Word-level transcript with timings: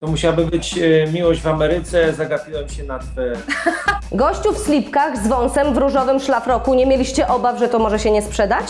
To 0.00 0.06
musiałaby 0.06 0.46
być 0.46 0.78
e, 0.78 1.12
miłość 1.12 1.40
w 1.40 1.46
Ameryce, 1.46 2.12
zagapiłem 2.12 2.68
się 2.68 2.84
na 2.84 2.98
twe... 2.98 3.32
Gościu 4.12 4.52
w 4.52 4.58
slipkach 4.58 5.24
z 5.24 5.28
wąsem 5.28 5.74
w 5.74 5.76
różowym 5.76 6.20
szlafroku. 6.20 6.74
Nie 6.74 6.86
mieliście 6.86 7.28
obaw, 7.28 7.58
że 7.58 7.68
to 7.68 7.78
może 7.78 7.98
się 7.98 8.10
nie 8.10 8.22
sprzedać? 8.22 8.64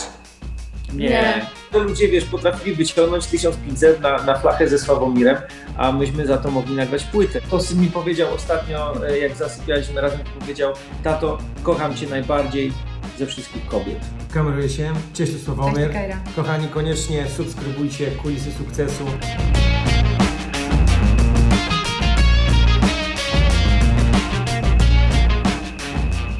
Nie. 0.93 1.09
Nie. 1.09 1.45
To 1.71 1.79
ludzie, 1.79 2.07
wiesz, 2.07 2.25
potrafili 2.25 2.75
wyciągnąć 2.75 3.27
1500 3.27 4.01
na, 4.01 4.23
na 4.23 4.39
flachę 4.39 4.67
ze 4.67 4.79
Sławomirem, 4.79 5.37
a 5.77 5.91
myśmy 5.91 6.27
za 6.27 6.37
to 6.37 6.51
mogli 6.51 6.75
nagrać 6.75 7.03
płytę. 7.03 7.41
To 7.49 7.59
syn 7.59 7.81
mi 7.81 7.87
powiedział 7.87 8.33
ostatnio, 8.33 9.07
e, 9.07 9.17
jak 9.19 9.35
zasypialiśmy 9.35 10.01
razem, 10.01 10.19
powiedział, 10.39 10.73
tato, 11.03 11.37
kocham 11.63 11.95
cię 11.95 12.07
najbardziej 12.07 12.73
ze 13.17 13.25
wszystkich 13.25 13.67
kobiet. 13.67 13.99
Kameruje 14.33 14.69
się, 14.69 14.93
cześć 15.13 15.43
Sławomir. 15.43 15.75
Cześć, 15.75 15.93
Kajra. 15.93 16.17
Kochani, 16.35 16.67
koniecznie 16.67 17.25
subskrybujcie 17.37 18.11
Kulisy 18.11 18.51
Sukcesu. 18.51 19.05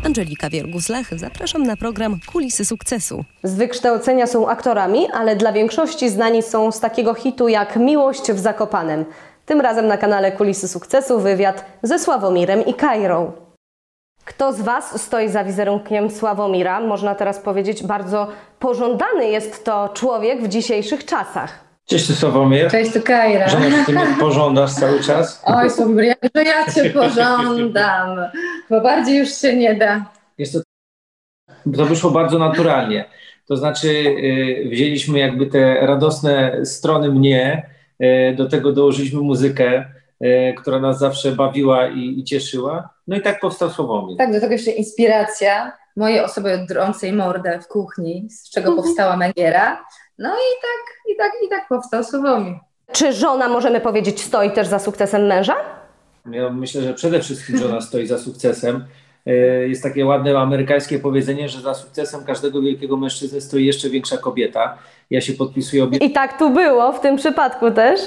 Angelika 0.10 0.50
Wiergus-Lech, 0.50 1.18
zapraszam 1.18 1.64
na 1.64 1.78
program 1.78 2.20
Kulisy 2.32 2.66
Sukcesu. 2.66 3.24
Z 3.44 3.56
wykształcenia 3.56 4.28
są 4.28 4.50
aktorami, 4.50 5.08
ale 5.14 5.36
dla 5.36 5.52
większości 5.52 6.10
znani 6.10 6.44
są 6.44 6.72
z 6.72 6.80
takiego 6.80 7.14
hitu 7.14 7.48
jak 7.48 7.76
Miłość 7.76 8.32
w 8.32 8.40
Zakopanem. 8.40 9.06
Tym 9.46 9.62
razem 9.62 9.88
na 9.88 9.98
kanale 9.98 10.32
Kulisy 10.32 10.68
Sukcesu 10.68 11.20
wywiad 11.20 11.66
ze 11.84 12.00
Sławomirem 12.00 12.66
i 12.66 12.74
Kairą. 12.74 13.32
Kto 14.26 14.54
z 14.54 14.62
Was 14.62 15.02
stoi 15.02 15.30
za 15.30 15.44
wizerunkiem 15.44 16.10
Sławomira? 16.10 16.80
Można 16.80 17.16
teraz 17.16 17.40
powiedzieć, 17.40 17.84
bardzo 17.84 18.28
pożądany 18.60 19.30
jest 19.30 19.64
to 19.66 19.90
człowiek 19.94 20.44
w 20.44 20.48
dzisiejszych 20.48 21.06
czasach. 21.06 21.69
Cześć 21.90 22.18
Sławomir. 22.18 22.72
Cześć, 22.72 22.94
tu 22.94 23.02
Kajra. 23.02 23.48
Żona, 23.48 23.86
ty 23.86 23.92
mnie 23.92 24.08
pożądasz 24.20 24.74
cały 24.74 25.04
czas? 25.04 25.42
Oj, 25.46 25.70
Sławomir, 25.70 26.06
jak 26.06 26.20
że 26.36 26.44
ja 26.44 26.72
Cię 26.72 26.90
pożądam, 26.90 28.18
bo 28.70 28.82
bardziej 28.82 29.18
już 29.18 29.30
się 29.30 29.56
nie 29.56 29.76
da. 29.76 30.06
Jest 30.38 30.54
to, 30.54 30.60
to 31.78 31.86
wyszło 31.86 32.12
bardzo 32.12 32.40
naturalnie. 32.40 33.06
To 33.48 33.58
znaczy, 33.58 33.88
y, 33.88 34.70
wzięliśmy 34.72 35.20
jakby 35.20 35.46
te 35.46 35.88
radosne 35.88 36.66
strony 36.66 37.10
mnie, 37.10 37.70
y, 38.04 38.36
do 38.36 38.50
tego 38.50 38.72
dołożyliśmy 38.72 39.22
muzykę, 39.22 39.86
y, 40.24 40.54
która 40.58 40.80
nas 40.80 41.00
zawsze 41.00 41.32
bawiła 41.32 41.88
i, 41.88 42.20
i 42.20 42.24
cieszyła. 42.24 42.90
No 43.08 43.18
i 43.18 43.22
tak 43.22 43.40
powstał 43.40 43.70
Słowomir. 43.70 44.18
Tak, 44.18 44.34
do 44.34 44.40
tego 44.40 44.54
jeszcze 44.54 44.72
inspiracja 44.72 45.78
mojej 45.96 46.20
osoby 46.20 46.66
drącej 46.68 47.14
mordę 47.14 47.60
w 47.62 47.68
kuchni, 47.68 48.28
z 48.30 48.50
czego 48.50 48.76
powstała 48.76 49.18
Megiera. 49.18 49.86
No 50.20 50.30
i 50.30 50.52
tak, 50.62 51.14
i 51.14 51.18
tak, 51.18 51.32
i 51.46 51.50
tak 51.50 51.68
powstał 51.70 52.04
Sławomir. 52.04 52.56
Czy 52.92 53.14
żona, 53.14 53.50
możemy 53.50 53.82
powiedzieć, 53.82 54.22
stoi 54.22 54.52
też 54.52 54.68
za 54.68 54.80
sukcesem 54.80 55.26
męża? 55.28 55.56
Ja 56.32 56.50
myślę, 56.50 56.82
że 56.82 56.94
przede 56.94 57.20
wszystkim 57.20 57.58
żona 57.58 57.82
stoi 57.88 58.08
za 58.08 58.18
sukcesem. 58.18 58.86
Y, 59.28 59.66
Jest 59.70 59.84
takie 59.84 60.06
ładne 60.06 60.40
amerykańskie 60.40 61.00
powiedzenie, 61.00 61.50
że 61.50 61.62
za 61.62 61.74
sukcesem 61.74 62.24
każdego 62.26 62.62
wielkiego 62.62 62.98
mężczyzny 62.98 63.42
stoi 63.42 63.66
jeszcze 63.66 63.90
większa 63.90 64.18
kobieta. 64.18 64.78
Ja 65.10 65.22
się 65.22 65.34
podpisuję 65.34 65.84
obie 65.84 65.98
I 65.98 66.12
tak 66.12 66.40
tu 66.40 66.50
było 66.50 66.92
w 66.94 67.00
tym 67.00 67.16
przypadku 67.16 67.72
też. 67.72 68.00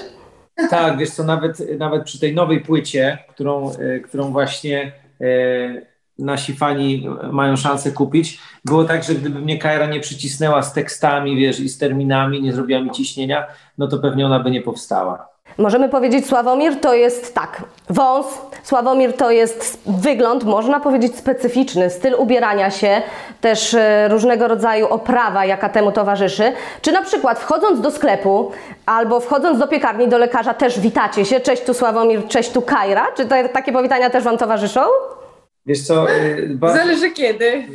Tak, 0.70 0.98
wiesz 0.98 1.10
co, 1.10 1.24
nawet, 1.24 1.78
nawet 1.78 2.04
przy 2.04 2.20
tej 2.20 2.34
nowej 2.34 2.60
płycie, 2.60 3.18
którą, 3.30 3.70
e, 3.70 4.00
którą 4.00 4.32
właśnie 4.32 4.92
e, 5.20 5.91
nasi 6.18 6.54
fani 6.54 7.08
mają 7.32 7.56
szansę 7.56 7.92
kupić, 7.92 8.38
było 8.64 8.84
tak, 8.84 9.04
że 9.04 9.14
gdyby 9.14 9.40
mnie 9.40 9.58
Kaira 9.58 9.86
nie 9.86 10.00
przycisnęła 10.00 10.62
z 10.62 10.72
tekstami, 10.72 11.36
wiesz, 11.36 11.60
i 11.60 11.68
z 11.68 11.78
terminami, 11.78 12.42
nie 12.42 12.52
zrobiła 12.52 12.80
mi 12.80 12.90
ciśnienia, 12.90 13.46
no 13.78 13.88
to 13.88 13.98
pewnie 13.98 14.26
ona 14.26 14.40
by 14.40 14.50
nie 14.50 14.62
powstała. 14.62 15.32
Możemy 15.58 15.88
powiedzieć, 15.88 16.26
Sławomir 16.26 16.80
to 16.80 16.94
jest 16.94 17.34
tak, 17.34 17.62
wąs, 17.90 18.26
Sławomir 18.62 19.16
to 19.16 19.30
jest 19.30 19.82
wygląd, 19.86 20.44
można 20.44 20.80
powiedzieć 20.80 21.16
specyficzny, 21.16 21.90
styl 21.90 22.14
ubierania 22.18 22.70
się, 22.70 23.02
też 23.40 23.74
e, 23.74 24.08
różnego 24.08 24.48
rodzaju 24.48 24.86
oprawa, 24.88 25.44
jaka 25.44 25.68
temu 25.68 25.92
towarzyszy. 25.92 26.52
Czy 26.82 26.92
na 26.92 27.02
przykład 27.02 27.38
wchodząc 27.38 27.80
do 27.80 27.90
sklepu 27.90 28.52
albo 28.86 29.20
wchodząc 29.20 29.58
do 29.58 29.68
piekarni, 29.68 30.08
do 30.08 30.18
lekarza 30.18 30.54
też 30.54 30.80
witacie 30.80 31.24
się, 31.24 31.40
cześć 31.40 31.62
tu 31.62 31.74
Sławomir, 31.74 32.28
cześć 32.28 32.50
tu 32.50 32.62
Kajra? 32.62 33.06
Czy 33.16 33.26
te, 33.26 33.48
takie 33.48 33.72
powitania 33.72 34.10
też 34.10 34.24
Wam 34.24 34.38
towarzyszą? 34.38 34.80
Wiesz 35.66 35.82
co, 35.82 36.10
e, 36.10 36.46
ba- 36.48 36.76
Zależy 36.76 37.10
kiedy. 37.10 37.66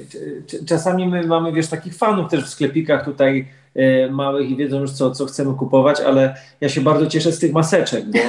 Cz- 0.48 0.66
Czasami 0.68 1.08
my 1.08 1.24
mamy, 1.28 1.52
wiesz, 1.52 1.68
takich 1.68 1.96
fanów 1.96 2.32
też 2.32 2.46
w 2.46 2.50
sklepikach 2.50 3.06
tutaj 3.06 3.48
e, 3.76 4.10
małych 4.12 4.50
i 4.50 4.56
wiedzą 4.56 4.80
już, 4.80 4.92
co, 4.92 5.12
co 5.12 5.26
chcemy 5.26 5.54
kupować, 5.54 6.02
ale 6.02 6.36
ja 6.62 6.70
się 6.70 6.82
bardzo 6.82 7.08
cieszę 7.08 7.32
z 7.32 7.40
tych 7.40 7.54
maseczek, 7.54 8.06
bo 8.06 8.20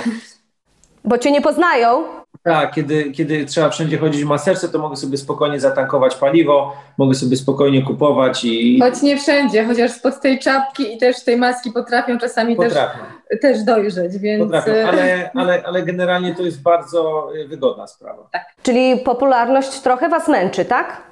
Bo 1.05 1.19
Cię 1.19 1.31
nie 1.31 1.41
poznają, 1.43 2.05
tak, 2.43 2.75
kiedy, 2.75 3.11
kiedy 3.13 3.45
trzeba 3.47 3.69
wszędzie 3.71 3.99
chodzić 3.99 4.25
w 4.25 4.27
maseczce, 4.27 4.69
to 4.69 4.79
mogę 4.79 4.97
sobie 4.97 5.17
spokojnie 5.17 5.61
zatankować 5.61 6.15
paliwo, 6.15 6.77
mogę 6.99 7.15
sobie 7.15 7.37
spokojnie 7.37 7.83
kupować 7.83 8.45
i 8.45 8.81
Choć 8.81 9.03
nie 9.03 9.17
wszędzie, 9.19 9.65
chociaż 9.65 9.91
spod 9.93 10.21
tej 10.21 10.39
czapki 10.39 10.95
i 10.95 10.99
też 10.99 11.25
tej 11.25 11.37
maski 11.37 11.73
potrafią 11.73 12.19
czasami 12.19 12.57
też, 12.57 12.65
potrafię, 12.69 12.99
też 13.37 13.63
dojrzeć, 13.63 14.19
więc 14.19 14.45
potrafię, 14.45 14.83
e, 14.83 14.89
ale, 14.89 15.31
ale, 15.43 15.63
ale 15.67 15.83
generalnie 15.83 16.35
to 16.35 16.43
jest 16.43 16.63
bardzo 16.63 17.31
e, 17.45 17.49
wygodna 17.49 17.87
sprawa. 17.87 18.31
czyli 18.63 18.97
popularność 18.97 19.81
trochę 19.81 20.09
Was 20.09 20.29
męczy, 20.29 20.65
tak? 20.65 21.03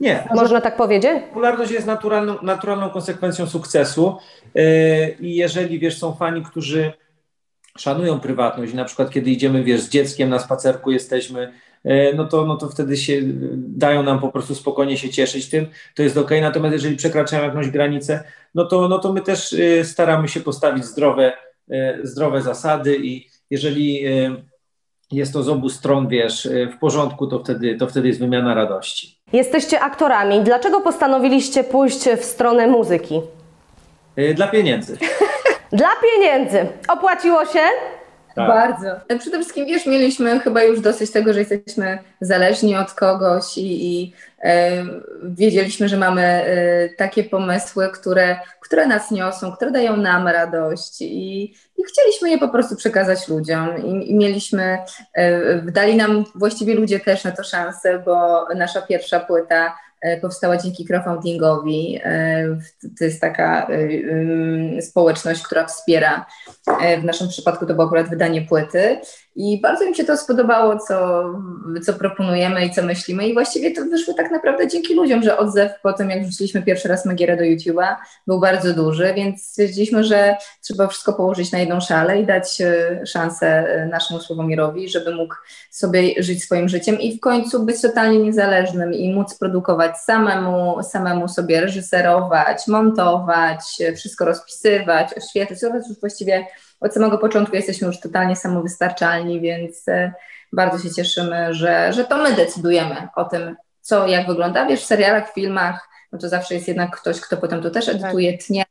Nie, 0.00 0.28
Można 0.34 0.60
tak 0.60 0.76
powiedzieć? 0.76 1.22
Popularność 1.28 1.72
jest 1.72 1.86
naturalną, 1.86 2.36
naturalną 2.42 2.90
konsekwencją 2.90 3.46
sukcesu 3.46 4.16
yy, 4.54 4.62
i 5.20 5.36
jeżeli, 5.36 5.78
wiesz, 5.78 5.98
są 5.98 6.14
fani, 6.14 6.42
którzy 6.42 6.92
szanują 7.78 8.20
prywatność, 8.20 8.74
na 8.74 8.84
przykład 8.84 9.10
kiedy 9.10 9.30
idziemy, 9.30 9.64
wiesz, 9.64 9.80
z 9.80 9.88
dzieckiem 9.88 10.28
na 10.28 10.38
spacerku 10.38 10.90
jesteśmy, 10.90 11.52
no 12.16 12.24
to, 12.24 12.46
no 12.46 12.56
to 12.56 12.68
wtedy 12.68 12.96
się 12.96 13.20
dają 13.56 14.02
nam 14.02 14.20
po 14.20 14.28
prostu 14.28 14.54
spokojnie 14.54 14.96
się 14.96 15.10
cieszyć 15.10 15.48
tym, 15.50 15.66
to 15.94 16.02
jest 16.02 16.16
okej, 16.16 16.40
natomiast 16.40 16.72
jeżeli 16.72 16.96
przekraczają 16.96 17.44
jakąś 17.44 17.70
granicę, 17.70 18.24
no 18.54 18.64
to, 18.64 18.88
no 18.88 18.98
to 18.98 19.12
my 19.12 19.20
też 19.20 19.56
staramy 19.84 20.28
się 20.28 20.40
postawić 20.40 20.84
zdrowe, 20.84 21.32
zdrowe 22.02 22.42
zasady 22.42 22.96
i 22.96 23.28
jeżeli 23.50 24.02
yy, 24.02 24.44
jest 25.12 25.32
to 25.32 25.42
z 25.42 25.48
obu 25.48 25.68
stron, 25.68 26.08
wiesz, 26.08 26.44
yy, 26.44 26.66
w 26.66 26.78
porządku, 26.78 27.26
to 27.26 27.38
wtedy, 27.38 27.76
to 27.76 27.86
wtedy 27.86 28.08
jest 28.08 28.20
wymiana 28.20 28.54
radości. 28.54 29.18
Jesteście 29.32 29.80
aktorami. 29.80 30.40
Dlaczego 30.40 30.80
postanowiliście 30.80 31.64
pójść 31.64 32.08
w 32.08 32.24
stronę 32.24 32.66
muzyki? 32.66 33.20
Dla 34.34 34.48
pieniędzy. 34.48 34.98
Dla 35.72 35.88
pieniędzy. 36.02 36.66
Opłaciło 36.88 37.44
się? 37.46 37.60
Tak. 38.34 38.48
Bardzo. 38.48 38.86
E, 39.08 39.18
Przede 39.18 39.36
wszystkim, 39.38 39.66
wiesz, 39.66 39.86
mieliśmy 39.86 40.40
chyba 40.40 40.62
już 40.62 40.80
dosyć 40.80 41.10
tego, 41.10 41.32
że 41.32 41.38
jesteśmy 41.38 41.98
zależni 42.20 42.76
od 42.76 42.92
kogoś 42.92 43.58
i, 43.58 43.84
i 43.86 44.12
e, 44.31 44.31
wiedzieliśmy, 45.22 45.88
że 45.88 45.96
mamy 45.96 46.22
e, 46.22 46.88
takie 46.88 47.24
pomysły, 47.24 47.90
które, 47.92 48.36
które 48.60 48.86
nas 48.86 49.10
niosą, 49.10 49.52
które 49.52 49.70
dają 49.70 49.96
nam 49.96 50.28
radość 50.28 51.02
i, 51.02 51.42
i 51.76 51.84
chcieliśmy 51.88 52.30
je 52.30 52.38
po 52.38 52.48
prostu 52.48 52.76
przekazać 52.76 53.28
ludziom 53.28 53.86
i, 53.86 54.10
i 54.10 54.14
mieliśmy, 54.14 54.78
e, 55.14 55.56
dali 55.62 55.96
nam 55.96 56.24
właściwie 56.34 56.74
ludzie 56.74 57.00
też 57.00 57.24
na 57.24 57.30
to 57.30 57.44
szansę, 57.44 58.02
bo 58.04 58.46
nasza 58.54 58.82
pierwsza 58.82 59.20
płyta 59.20 59.76
e, 60.00 60.20
powstała 60.20 60.56
dzięki 60.56 60.84
crowdfundingowi. 60.84 62.00
To 62.98 63.04
jest 63.04 63.20
taka 63.20 63.68
społeczność, 64.80 65.42
która 65.42 65.66
wspiera 65.66 66.26
W 67.00 67.04
naszym 67.04 67.28
przypadku 67.28 67.66
to 67.66 67.74
było 67.74 67.86
akurat 67.86 68.08
wydanie 68.08 68.42
płyty 68.42 69.00
i 69.36 69.60
bardzo 69.60 69.86
mi 69.86 69.94
się 69.94 70.04
to 70.04 70.16
spodobało, 70.16 70.78
co, 70.78 71.24
co 71.86 71.92
proponujemy 71.92 72.66
i 72.66 72.70
co 72.70 72.82
myślimy. 72.82 73.28
I 73.28 73.34
właściwie 73.34 73.70
to 73.70 73.84
wyszło 73.84 74.14
tak 74.14 74.30
naprawdę 74.30 74.68
dzięki 74.68 74.94
ludziom, 74.94 75.22
że 75.22 75.38
odzew 75.38 75.72
po 75.82 75.92
tym, 75.92 76.10
jak 76.10 76.22
wrzuciliśmy 76.22 76.62
pierwszy 76.62 76.88
raz 76.88 77.06
Magierę 77.06 77.36
do 77.36 77.42
YouTube'a, 77.42 77.96
był 78.26 78.40
bardzo 78.40 78.74
duży, 78.74 79.14
więc 79.14 79.42
stwierdziliśmy, 79.42 80.04
że 80.04 80.36
trzeba 80.62 80.86
wszystko 80.86 81.12
położyć 81.12 81.52
na 81.52 81.58
jedną 81.58 81.80
szalę 81.80 82.20
i 82.20 82.26
dać 82.26 82.60
e, 82.60 83.06
szansę 83.06 83.46
e, 83.46 83.86
naszemu 83.86 84.20
Sławomirowi, 84.20 84.88
żeby 84.88 85.14
mógł 85.14 85.34
sobie 85.70 86.22
żyć 86.22 86.44
swoim 86.44 86.68
życiem 86.68 87.00
i 87.00 87.16
w 87.16 87.20
końcu 87.20 87.62
być 87.62 87.80
totalnie 87.80 88.18
niezależnym 88.18 88.94
i 88.94 89.14
móc 89.14 89.38
produkować 89.38 89.98
samemu, 89.98 90.82
samemu 90.82 91.28
sobie 91.28 91.60
reżyserować, 91.60 92.66
montować, 92.68 93.60
e, 93.80 93.92
wszystko 93.92 94.24
rozpisywać, 94.24 95.08
oświetlać, 95.16 95.58
właściwie 96.00 96.46
od 96.82 96.94
samego 96.94 97.18
początku 97.18 97.56
jesteśmy 97.56 97.86
już 97.86 98.00
totalnie 98.00 98.36
samowystarczalni, 98.36 99.40
więc 99.40 99.88
e, 99.88 100.12
bardzo 100.52 100.78
się 100.78 100.94
cieszymy, 100.94 101.54
że, 101.54 101.92
że 101.92 102.04
to 102.04 102.16
my 102.16 102.32
decydujemy 102.32 103.08
o 103.16 103.24
tym, 103.24 103.56
co 103.80 104.06
jak 104.06 104.26
wygląda. 104.26 104.66
Wiesz, 104.66 104.82
w 104.82 104.86
serialach, 104.86 105.30
w 105.30 105.34
filmach, 105.34 105.88
no 106.12 106.18
to 106.18 106.28
zawsze 106.28 106.54
jest 106.54 106.68
jednak 106.68 106.96
ktoś, 106.96 107.20
kto 107.20 107.36
potem 107.36 107.62
to 107.62 107.70
też 107.70 107.88
edytuje, 107.88 108.38
tnie, 108.38 108.64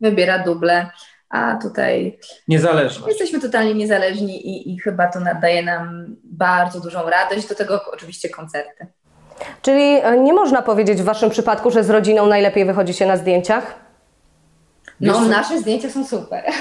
wybiera 0.00 0.38
duble, 0.38 0.90
a 1.28 1.58
tutaj 1.62 2.18
Niezależność. 2.48 3.08
jesteśmy 3.08 3.40
totalnie 3.40 3.74
niezależni 3.74 4.46
i, 4.48 4.74
i 4.74 4.78
chyba 4.78 5.06
to 5.06 5.20
nadaje 5.20 5.62
nam 5.62 6.16
bardzo 6.24 6.80
dużą 6.80 7.10
radość, 7.10 7.48
do 7.48 7.54
tego 7.54 7.80
oczywiście 7.92 8.28
koncerty. 8.28 8.86
Czyli 9.62 9.82
e, 9.82 10.18
nie 10.18 10.32
można 10.32 10.62
powiedzieć 10.62 11.02
w 11.02 11.04
Waszym 11.04 11.30
przypadku, 11.30 11.70
że 11.70 11.84
z 11.84 11.90
rodziną 11.90 12.26
najlepiej 12.26 12.64
wychodzi 12.64 12.94
się 12.94 13.06
na 13.06 13.16
zdjęciach? 13.16 13.85
No, 15.00 15.20
nasze 15.20 15.58
zdjęcia 15.58 15.90
są 15.90 16.04
super. 16.06 16.44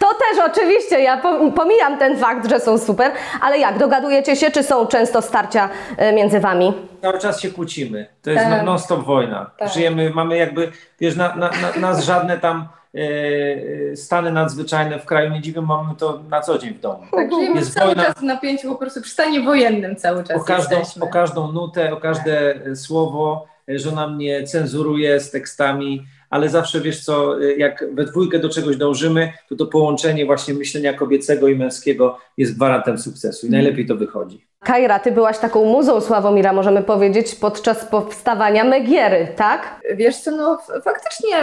To 0.00 0.06
też 0.14 0.44
oczywiście, 0.50 1.00
ja 1.00 1.20
pom- 1.22 1.52
pomijam 1.52 1.98
ten 1.98 2.18
fakt, 2.18 2.50
że 2.50 2.60
są 2.60 2.78
super, 2.78 3.12
ale 3.40 3.58
jak, 3.58 3.78
dogadujecie 3.78 4.36
się, 4.36 4.50
czy 4.50 4.62
są 4.62 4.86
często 4.86 5.22
starcia 5.22 5.68
e, 5.96 6.12
między 6.12 6.40
wami? 6.40 6.72
Cały 7.02 7.18
czas 7.18 7.40
się 7.40 7.50
kłócimy. 7.50 8.06
To 8.22 8.30
jest 8.30 8.44
Tak. 8.44 8.62
non-stop 8.66 9.04
wojna. 9.04 9.50
Tak. 9.58 9.72
Żyjemy, 9.72 10.10
mamy 10.10 10.36
jakby, 10.36 10.72
wiesz, 11.00 11.16
na, 11.16 11.36
na, 11.36 11.50
na, 11.50 11.80
nas 11.80 12.04
żadne 12.04 12.38
tam 12.38 12.68
e, 12.94 13.96
stany 13.96 14.32
nadzwyczajne 14.32 14.98
w 14.98 15.04
kraju 15.04 15.30
nie 15.30 15.40
dziwią, 15.40 15.62
mamy 15.62 15.94
to 15.98 16.20
na 16.30 16.40
co 16.40 16.58
dzień 16.58 16.74
w 16.74 16.80
domu. 16.80 17.02
Tak, 17.10 17.30
żyjemy 17.32 17.56
Jest 17.56 17.74
cały 17.74 17.86
wojna. 17.94 18.04
czas 18.04 18.14
w 18.14 18.22
napięciu, 18.22 18.68
po 18.68 18.76
prostu 18.76 19.00
przy 19.02 19.10
stanie 19.10 19.40
wojennym 19.40 19.96
cały 19.96 20.24
czas 20.24 20.36
O 20.40 20.44
każdą, 20.44 20.78
jesteśmy. 20.78 21.04
o 21.04 21.08
każdą 21.08 21.52
nutę, 21.52 21.92
o 21.92 21.96
każde 21.96 22.54
e, 22.66 22.76
słowo, 22.76 23.46
e, 23.70 23.78
żona 23.78 24.08
mnie 24.08 24.44
cenzuruje 24.44 25.20
z 25.20 25.30
tekstami, 25.30 26.06
ale 26.30 26.48
zawsze 26.48 26.80
wiesz 26.80 27.04
co, 27.04 27.42
e, 27.42 27.52
jak 27.56 27.84
we 27.94 28.04
dwójkę 28.04 28.38
do 28.38 28.48
czegoś 28.48 28.76
dążymy, 28.76 29.32
to 29.48 29.56
to 29.56 29.66
połączenie 29.66 30.26
właśnie 30.26 30.54
myślenia 30.54 30.92
kobiecego 30.92 31.48
i 31.48 31.56
męskiego 31.56 32.18
jest 32.36 32.56
gwarantem 32.56 32.98
sukcesu 32.98 33.46
i 33.46 33.50
najlepiej 33.50 33.86
to 33.86 33.96
wychodzi. 33.96 34.46
Kajra, 34.60 34.98
ty 34.98 35.12
byłaś 35.12 35.38
taką 35.38 35.64
muzą 35.64 36.00
Sławomira, 36.00 36.52
możemy 36.52 36.82
powiedzieć, 36.82 37.34
podczas 37.34 37.84
powstawania 37.84 38.64
Megiery, 38.64 39.28
tak? 39.36 39.80
Wiesz 39.94 40.16
co, 40.16 40.30
no 40.30 40.58
faktycznie 40.84 41.36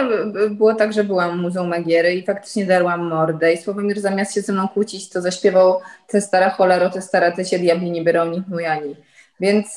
było 0.50 0.74
tak, 0.74 0.92
że 0.92 1.04
byłam 1.04 1.38
muzą 1.38 1.66
Magiery 1.66 2.14
i 2.14 2.26
faktycznie 2.26 2.66
darłam 2.66 3.08
mordę 3.08 3.52
i 3.52 3.58
Sławomir 3.58 4.00
zamiast 4.00 4.34
się 4.34 4.40
ze 4.40 4.52
mną 4.52 4.68
kłócić, 4.68 5.08
to 5.08 5.20
zaśpiewał 5.20 5.80
te 6.06 6.20
stara 6.20 6.50
cholero, 6.50 6.90
te 6.90 7.02
stara, 7.02 7.30
te 7.30 7.44
się 7.44 7.58
diabli 7.58 7.90
nie 7.90 8.04
biorą, 8.04 8.26
nikt 8.26 8.48
mujani. 8.48 8.96
Więc, 9.40 9.76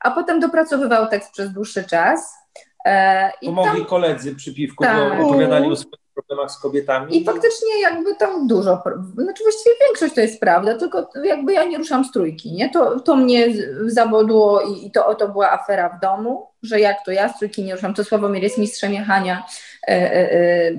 a 0.00 0.10
potem 0.10 0.40
dopracowywał 0.40 1.06
tekst 1.06 1.32
przez 1.32 1.52
dłuższy 1.52 1.84
czas 1.84 2.41
e, 2.84 3.30
i 3.42 3.46
tam 3.46 3.54
Pomogli 3.54 3.86
koledzy 3.86 4.34
przy 4.34 4.54
piwku, 4.54 4.84
Tak. 4.84 5.18
bo 5.18 5.26
opowiadali 5.26 5.72
o 5.72 5.76
swoich 5.76 6.02
problemach 6.14 6.50
z 6.50 6.58
kobietami. 6.58 7.16
I 7.16 7.24
faktycznie 7.24 7.80
jakby 7.80 8.16
tam 8.16 8.46
dużo, 8.46 8.82
znaczy 9.14 9.42
właściwie 9.42 9.74
większość 9.86 10.14
to 10.14 10.20
jest 10.20 10.40
prawda, 10.40 10.78
tylko 10.78 11.10
jakby 11.24 11.52
ja 11.52 11.64
nie 11.64 11.78
ruszam 11.78 12.04
z 12.04 12.12
trójki, 12.12 12.52
nie? 12.52 12.70
To, 12.70 13.00
to 13.00 13.16
mnie 13.16 13.48
zabodło 13.86 14.60
i, 14.60 14.86
i 14.86 14.90
to, 14.90 15.14
to 15.14 15.28
była 15.28 15.50
afera 15.50 15.88
w 15.88 16.00
domu, 16.00 16.46
że 16.62 16.80
jak 16.80 17.04
to 17.04 17.10
ja 17.10 17.28
z 17.28 17.38
trójki 17.38 17.64
nie 17.64 17.74
ruszam, 17.74 17.94
to 17.94 18.04
Sławomir 18.04 18.42
jest 18.42 18.58
mistrzem 18.58 18.92
jechania 18.92 19.46
e, 19.82 19.90
e, 19.90 20.32
e, 20.32 20.72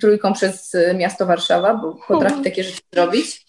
trójką 0.00 0.32
przez 0.32 0.76
miasto 0.94 1.26
Warszawa, 1.26 1.74
bo 1.74 1.96
potrafi 2.08 2.42
takie 2.42 2.64
rzeczy 2.64 2.80
zrobić. 2.94 3.46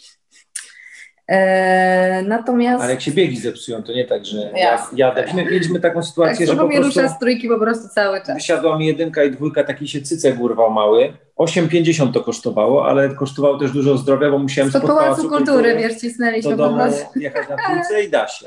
E, 1.30 2.24
natomiast 2.28 2.84
Ale 2.84 2.92
jak 2.92 3.02
się 3.02 3.12
biegi 3.12 3.38
zepsują, 3.38 3.84
to 3.84 3.94
nie 3.94 4.06
tak, 4.06 4.26
że 4.26 4.38
ja, 4.38 4.58
Jasne. 4.58 4.98
jadę. 4.98 5.26
My 5.36 5.46
mieliśmy 5.46 5.80
taką 5.80 6.00
tak, 6.00 6.10
sytuację, 6.10 6.48
że 6.48 6.56
po 6.56 6.68
prostu 6.68 6.84
rusza 6.84 7.08
z 7.08 7.20
trójki 7.20 7.48
po 7.48 7.60
prostu 7.60 7.90
cały 7.90 8.22
czas. 8.22 8.36
wysiadła 8.36 8.78
mi 8.78 8.88
jedynka 8.88 9.24
i 9.24 9.32
dwójka, 9.32 9.64
taki 9.64 9.88
się 9.88 10.02
cycek 10.02 10.40
urwał 10.40 10.72
mały. 10.72 11.14
8,50 11.40 12.14
to 12.14 12.24
kosztowało, 12.24 12.88
ale 12.88 13.10
kosztowało 13.10 13.58
też 13.58 13.72
dużo 13.72 13.98
zdrowia, 13.98 14.32
bo 14.32 14.40
musiałem 14.40 14.72
spod 14.72 14.82
Pałacu 14.82 15.30
Kultury, 15.30 15.76
wiesz, 15.78 15.96
cisnęliśmy 15.96 16.52
do 16.52 16.64
po 16.64 16.64
domu 16.64 16.84
prostu. 16.84 17.20
jechać 17.20 17.50
na 17.50 17.58
trójce 17.58 18.04
i 18.04 18.10
da 18.10 18.28
się. 18.28 18.46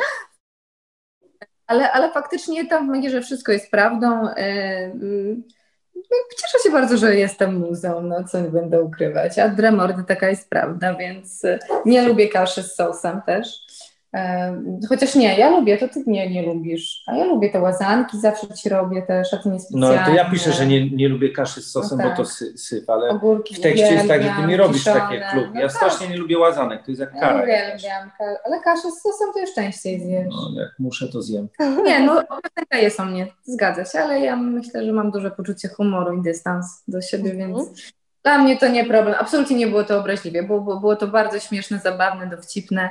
Ale, 1.66 1.92
ale 1.92 2.12
faktycznie 2.12 2.66
tam 2.66 2.86
w 2.86 2.90
Megierze 2.90 3.20
wszystko 3.20 3.52
jest 3.52 3.70
prawdą. 3.70 4.24
Yy, 4.24 5.08
yy, 5.08 5.36
Cieszę 6.36 6.58
się 6.64 6.70
bardzo, 6.70 6.96
że 6.96 7.16
jestem 7.16 7.56
muzą, 7.56 8.02
no 8.02 8.24
co 8.24 8.40
nie 8.40 8.48
będę 8.48 8.82
ukrywać. 8.82 9.38
A 9.38 9.48
Dremordy 9.48 10.04
taka 10.04 10.28
jest 10.28 10.50
prawda, 10.50 10.94
więc 10.94 11.42
yy, 11.42 11.58
nie 11.86 12.02
lubię 12.08 12.28
kaszy 12.28 12.62
z 12.62 12.74
sosem 12.74 13.22
też. 13.26 13.66
Chociaż 14.88 15.14
nie, 15.14 15.38
ja 15.38 15.50
lubię, 15.50 15.78
to 15.78 15.88
ty 15.88 16.02
nie, 16.06 16.30
nie 16.30 16.42
lubisz. 16.42 17.02
A 17.06 17.16
ja 17.16 17.24
lubię 17.24 17.50
te 17.50 17.60
łazanki, 17.60 18.20
zawsze 18.20 18.48
ci 18.48 18.68
robię 18.68 19.02
też, 19.02 19.34
a 19.34 19.36
ty 19.36 19.48
nie 19.48 19.58
No 19.70 19.88
to 20.04 20.10
ja 20.14 20.30
piszę, 20.30 20.52
że 20.52 20.66
nie, 20.66 20.90
nie 20.90 21.08
lubię 21.08 21.30
kaszy 21.32 21.62
z 21.62 21.70
sosem, 21.70 21.98
No 21.98 22.04
bo 22.04 22.08
tak. 22.10 22.16
to 22.18 22.24
sy, 22.24 22.58
syf, 22.58 22.90
ale 22.90 23.08
Ogórki 23.08 23.54
w 23.54 23.60
tekście 23.60 23.92
jest 23.92 24.08
tak, 24.08 24.22
że 24.22 24.28
ty 24.28 24.34
uwielbiam, 24.34 24.48
mi 24.48 24.56
robisz 24.56 24.76
kiszone. 24.78 25.00
takie 25.00 25.24
klub. 25.32 25.44
No 25.54 25.60
Ja 25.60 25.66
tak, 25.68 25.76
strasznie 25.76 26.08
nie 26.08 26.16
lubię 26.16 26.38
łazanek, 26.38 26.84
to 26.84 26.90
jest 26.90 27.00
jak 27.00 27.14
Ja 27.14 27.20
kara. 27.20 27.42
uwielbiam, 27.42 28.10
ka- 28.18 28.38
ale 28.44 28.60
kaszę 28.60 28.90
z 28.90 29.02
sosem 29.02 29.28
to 29.34 29.40
już 29.40 29.54
częściej 29.54 30.00
zjesz. 30.00 30.26
No, 30.54 30.60
jak 30.60 30.70
muszę, 30.78 31.08
to 31.08 31.22
zjem. 31.22 31.48
Nie, 31.86 32.00
no 32.00 32.22
piosenka 32.22 32.78
jest 32.78 33.00
o 33.00 33.04
mnie, 33.04 33.26
zgadza 33.44 33.84
się, 33.84 33.98
ale 33.98 34.20
ja 34.20 34.36
myślę, 34.36 34.84
że 34.84 34.92
mam 34.92 35.10
duże 35.10 35.30
poczucie 35.30 35.68
humoru 35.68 36.16
i 36.18 36.22
dystans 36.22 36.82
do 36.88 37.00
siebie, 37.00 37.30
Mhm. 37.30 37.52
więc 37.54 37.92
dla 38.24 38.38
mnie 38.38 38.56
to 38.58 38.68
nie 38.68 38.84
problem. 38.84 39.14
Absolutnie 39.20 39.56
nie 39.56 39.66
było 39.66 39.84
to 39.84 39.98
obraźliwie, 39.98 40.42
było, 40.42 40.60
było, 40.60 40.80
było 40.80 40.96
to 40.96 41.06
bardzo 41.08 41.40
śmieszne, 41.40 41.78
zabawne, 41.78 42.26
dowcipne. 42.26 42.88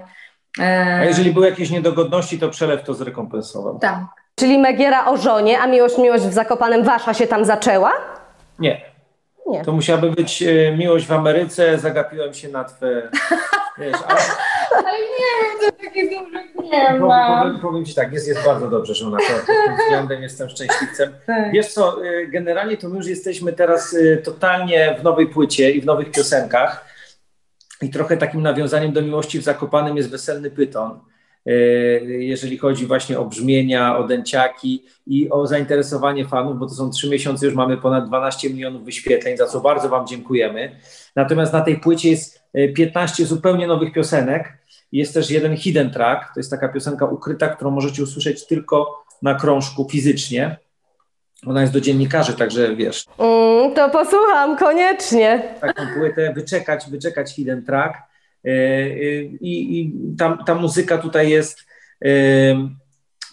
E, 0.59 0.97
A 1.01 1.05
jeżeli 1.05 1.31
były 1.31 1.49
jakieś 1.49 1.69
niedogodności, 1.69 2.39
to 2.39 2.49
przelew 2.49 2.83
to 2.83 2.93
zrekompensował. 2.93 3.79
Tak. 3.79 3.99
Czyli 4.35 4.59
Megiera 4.59 5.05
o 5.05 5.17
żonie, 5.17 5.59
a 5.59 5.67
miłość, 5.67 5.97
miłość 5.97 6.23
w 6.23 6.33
Zakopanem 6.33 6.83
Wasza 6.83 7.13
się 7.13 7.27
tam 7.27 7.45
zaczęła? 7.45 7.91
Nie, 8.59 8.81
Nie. 9.47 9.65
to 9.65 9.71
musiałaby 9.71 10.11
być 10.11 10.43
e, 10.43 10.77
miłość 10.77 11.07
w 11.07 11.11
Ameryce, 11.11 11.77
zagapiłem 11.79 12.33
się 12.33 12.49
na 12.49 12.63
twe... 12.63 13.09
Wiesz, 13.77 13.97
ale 14.07 14.19
Ale 14.85 14.97
nie 14.99 15.31
wiem, 15.41 15.71
to 15.71 15.83
takich 15.83 16.09
dużych 16.09 16.55
nie 16.55 16.71
powiem, 16.71 17.07
ma. 17.07 17.41
powiem, 17.43 17.59
powiem 17.59 17.85
Ci 17.85 17.95
tak, 17.95 18.13
jest, 18.13 18.27
jest 18.27 18.45
bardzo 18.45 18.69
dobrze, 18.69 18.95
że 18.95 19.05
ona 19.07 19.17
to 19.17 19.33
pod 19.33 19.45
tym 19.45 19.77
względem 19.77 20.21
jestem 20.23 20.49
szczęśliwcem. 20.49 21.13
Tak. 21.27 21.51
Wiesz 21.51 21.73
co, 21.73 22.05
y, 22.05 22.27
generalnie 22.27 22.77
to 22.77 22.89
my 22.89 22.97
już 22.97 23.07
jesteśmy 23.07 23.53
teraz 23.53 23.95
totalnie 24.23 24.95
w 24.99 25.03
nowej 25.03 25.27
płycie 25.27 25.71
i 25.71 25.81
w 25.81 25.85
nowych 25.85 26.11
piosenkach. 26.11 26.85
I 27.81 27.89
trochę 27.89 28.17
takim 28.17 28.41
nawiązaniem 28.41 28.93
do 28.93 29.01
miłości 29.01 29.39
w 29.39 29.43
Zakopanem 29.43 29.97
jest 29.97 30.09
Weselny 30.09 30.51
Pyton. 30.51 30.99
Y, 31.47 32.17
Jeżeli 32.19 32.57
chodzi 32.57 32.85
właśnie 32.85 33.19
o 33.19 33.25
brzmienia, 33.25 33.97
o 33.97 34.07
dęciaki 34.07 34.85
i 35.07 35.29
o 35.29 35.47
zainteresowanie 35.47 36.27
fanów, 36.27 36.59
bo 36.59 36.65
to 36.67 36.73
są 36.73 36.89
trzy 36.89 37.09
miesiące, 37.09 37.45
już 37.45 37.55
mamy 37.55 37.77
ponad 37.77 38.07
12 38.07 38.49
milionów 38.49 38.85
wyświetleń, 38.85 39.37
za 39.37 39.45
co 39.45 39.61
bardzo 39.61 39.89
Wam 39.89 40.07
dziękujemy. 40.07 40.75
Natomiast 41.15 41.53
na 41.53 41.61
tej 41.61 41.79
płycie 41.79 42.09
jest 42.09 42.43
y, 42.57 42.73
15 42.75 43.25
zupełnie 43.25 43.67
nowych 43.67 43.93
piosenek. 43.93 44.57
Jest 44.91 45.13
też 45.13 45.31
jeden 45.31 45.57
hidden 45.57 45.91
track, 45.91 46.33
to 46.33 46.39
jest 46.39 46.51
taka 46.51 46.67
piosenka 46.67 47.05
ukryta, 47.05 47.47
którą 47.47 47.71
możecie 47.71 48.03
usłyszeć 48.03 48.47
tylko 48.47 49.03
na 49.21 49.35
krążku 49.35 49.87
fizycznie. 49.91 50.57
Ona 51.45 51.61
jest 51.61 51.73
do 51.73 51.81
dziennikarzy, 51.81 52.33
także 52.33 52.75
wiesz, 52.75 53.05
Mm, 53.17 53.73
to 53.75 53.89
posłucham, 53.89 54.57
koniecznie. 54.57 55.55
taką 55.61 55.83
płytę, 55.99 56.33
wyczekać, 56.35 56.85
wyczekać 56.89 57.31
hidden 57.35 57.65
track. 57.65 57.97
Yy, 58.43 58.53
yy, 58.53 59.23
I, 59.41 59.79
i 59.79 59.93
ta, 60.17 60.37
ta 60.45 60.55
muzyka 60.55 60.97
tutaj 60.97 61.29
jest. 61.29 61.59
yy, 62.01 62.11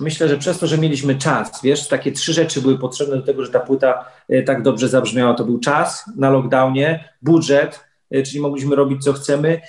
Myślę, 0.00 0.28
że 0.28 0.38
przez 0.38 0.58
to, 0.58 0.66
że 0.66 0.78
mieliśmy 0.78 1.14
czas, 1.14 1.62
wiesz, 1.62 1.88
takie 1.88 2.12
trzy 2.12 2.32
rzeczy 2.32 2.60
były 2.62 2.78
potrzebne 2.78 3.16
do 3.16 3.22
tego, 3.22 3.44
że 3.44 3.52
ta 3.52 3.60
płyta 3.60 4.04
tak 4.46 4.62
dobrze 4.62 4.88
zabrzmiała. 4.88 5.34
To 5.34 5.44
był 5.44 5.58
czas 5.58 6.04
na 6.16 6.30
lockdownie, 6.30 7.04
budżet, 7.22 7.80
czyli 8.26 8.40
mogliśmy 8.40 8.76
robić 8.76 9.04
co 9.04 9.12
chcemy 9.12 9.60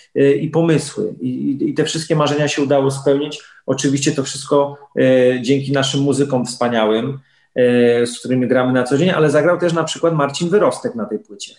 i 0.41 0.49
pomysły. 0.49 1.13
I, 1.21 1.57
i- 1.61 1.73
te 1.73 1.83
wszystkie 1.85 2.15
marzenia 2.15 2.47
się 2.47 2.61
udało 2.61 2.91
spełnić. 2.91 3.41
Oczywiście 3.65 4.11
to 4.11 4.23
wszystko 4.23 4.77
dzięki 5.41 5.71
naszym 5.71 6.01
muzykom 6.01 6.45
wspaniałym, 6.45 7.19
z 8.05 8.19
którymi 8.19 8.47
gramy 8.47 8.73
na 8.73 8.83
co 8.83 8.97
dzień, 8.97 9.09
ale 9.09 9.29
zagrał 9.29 9.57
też 9.57 9.73
na 9.73 9.83
przykład 9.83 10.13
Marcin 10.13 10.49
Wyrostek 10.49 10.95
na 10.95 11.05
tej 11.05 11.19
płycie. 11.19 11.53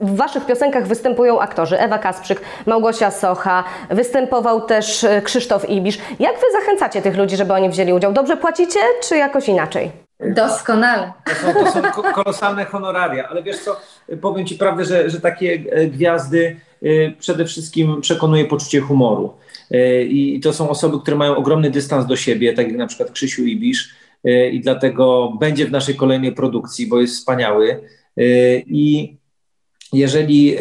W 0.00 0.16
Waszych 0.16 0.46
piosenkach 0.46 0.86
występują 0.86 1.40
aktorzy 1.40 1.78
Ewa 1.78 1.98
Kasprzyk, 1.98 2.40
Małgosia 2.66 3.10
Socha, 3.10 3.64
występował 3.90 4.60
też 4.60 5.04
e, 5.04 5.22
Krzysztof 5.22 5.68
Ibisz. 5.70 5.98
Jak 6.18 6.34
Wy 6.36 6.60
zachęcacie 6.60 7.02
tych 7.02 7.16
ludzi, 7.16 7.36
żeby 7.36 7.52
oni 7.52 7.70
wzięli 7.70 7.92
udział? 7.92 8.12
Dobrze 8.12 8.36
płacicie, 8.36 8.80
czy 9.02 9.16
jakoś 9.16 9.48
inaczej? 9.48 9.90
Doskonale. 10.20 11.12
To 11.24 11.34
są, 11.34 11.64
to 11.64 11.72
są 11.72 11.82
ko- 11.82 12.02
kolosalne 12.22 12.64
honoraria, 12.64 13.28
ale 13.28 13.42
wiesz 13.42 13.58
co, 13.58 13.76
powiem 14.20 14.46
Ci 14.46 14.54
prawdę, 14.54 14.84
że, 14.84 15.10
że 15.10 15.20
takie 15.20 15.58
e, 15.70 15.86
gwiazdy 15.86 16.56
e, 16.82 16.86
przede 17.18 17.44
wszystkim 17.44 18.00
przekonuje 18.00 18.44
poczucie 18.44 18.80
humoru. 18.80 19.32
E, 19.70 20.02
I 20.02 20.40
to 20.40 20.52
są 20.52 20.70
osoby, 20.70 21.00
które 21.00 21.16
mają 21.16 21.36
ogromny 21.36 21.70
dystans 21.70 22.06
do 22.06 22.16
siebie, 22.16 22.52
tak 22.52 22.66
jak 22.68 22.76
na 22.76 22.86
przykład 22.86 23.10
Krzysiu 23.10 23.44
Ibisz 23.44 23.88
e, 23.88 23.94
i 24.24 24.60
dlatego 24.60 25.32
będzie 25.40 25.66
w 25.66 25.70
naszej 25.70 25.94
kolejnej 25.94 26.32
produkcji, 26.32 26.86
bo 26.86 27.00
jest 27.00 27.16
wspaniały. 27.16 27.80
E, 28.16 28.22
I 28.58 29.16
jeżeli 29.92 30.54
e, 30.54 30.58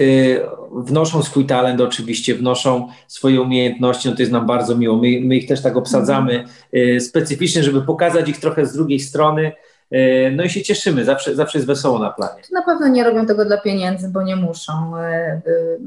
wnoszą 0.76 1.24
swój 1.24 1.46
talent, 1.46 1.82
oczywiście 1.82 2.36
wnoszą 2.36 2.88
swoje 3.08 3.42
umiejętności, 3.42 4.10
no 4.10 4.16
to 4.16 4.22
jest 4.22 4.32
nam 4.32 4.46
bardzo 4.46 4.78
miło. 4.78 4.98
My, 4.98 5.22
my 5.22 5.36
ich 5.36 5.48
też 5.48 5.62
tak 5.62 5.78
obsadzamy 5.78 6.46
e, 6.74 7.00
specyficznie, 7.00 7.64
żeby 7.64 7.82
pokazać 7.82 8.30
ich 8.30 8.40
trochę 8.40 8.66
z 8.66 8.74
drugiej 8.74 9.00
strony. 9.00 9.52
E, 9.92 10.32
No 10.32 10.44
i 10.44 10.50
się 10.50 10.62
cieszymy, 10.62 11.06
zawsze, 11.06 11.36
zawsze 11.36 11.58
jest 11.58 11.68
wesoło 11.68 12.00
na 12.00 12.10
planie. 12.10 12.42
Na 12.52 12.62
pewno 12.62 12.88
nie 12.88 13.04
robią 13.04 13.26
tego 13.26 13.46
dla 13.46 13.58
pieniędzy, 13.58 14.10
bo 14.10 14.22
nie 14.24 14.36
muszą. 14.36 14.98
E, 14.98 15.02
e, 15.06 15.42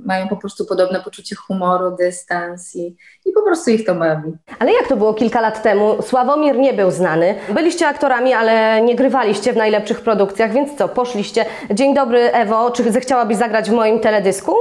Mają 0.05 0.29
po 0.29 0.37
prostu 0.37 0.67
podobne 0.67 1.01
poczucie 1.01 1.37
humoru, 1.37 1.97
dystans 1.97 2.77
i, 2.77 2.97
i 3.27 3.33
po 3.33 3.43
prostu 3.43 3.71
ich 3.71 3.87
to 3.87 3.95
bawi. 3.95 4.33
Ale 4.59 4.73
jak 4.73 4.89
to 4.89 4.97
było 4.97 5.15
kilka 5.15 5.41
lat 5.41 5.63
temu? 5.63 6.03
Sławomir 6.03 6.57
nie 6.59 6.73
był 6.73 6.91
znany. 6.91 7.35
Byliście 7.55 7.87
aktorami, 7.89 8.33
ale 8.33 8.83
nie 8.83 8.97
grywaliście 8.97 9.53
w 9.53 9.57
najlepszych 9.57 10.01
produkcjach, 10.01 10.53
więc 10.53 10.79
co, 10.79 10.89
poszliście. 10.89 11.45
Dzień 11.71 11.95
dobry, 11.95 12.19
Ewo, 12.33 12.71
czy 12.71 12.93
zechciałabyś 12.93 13.37
zagrać 13.37 13.71
w 13.71 13.73
moim 13.73 14.01
teledysku? 14.01 14.53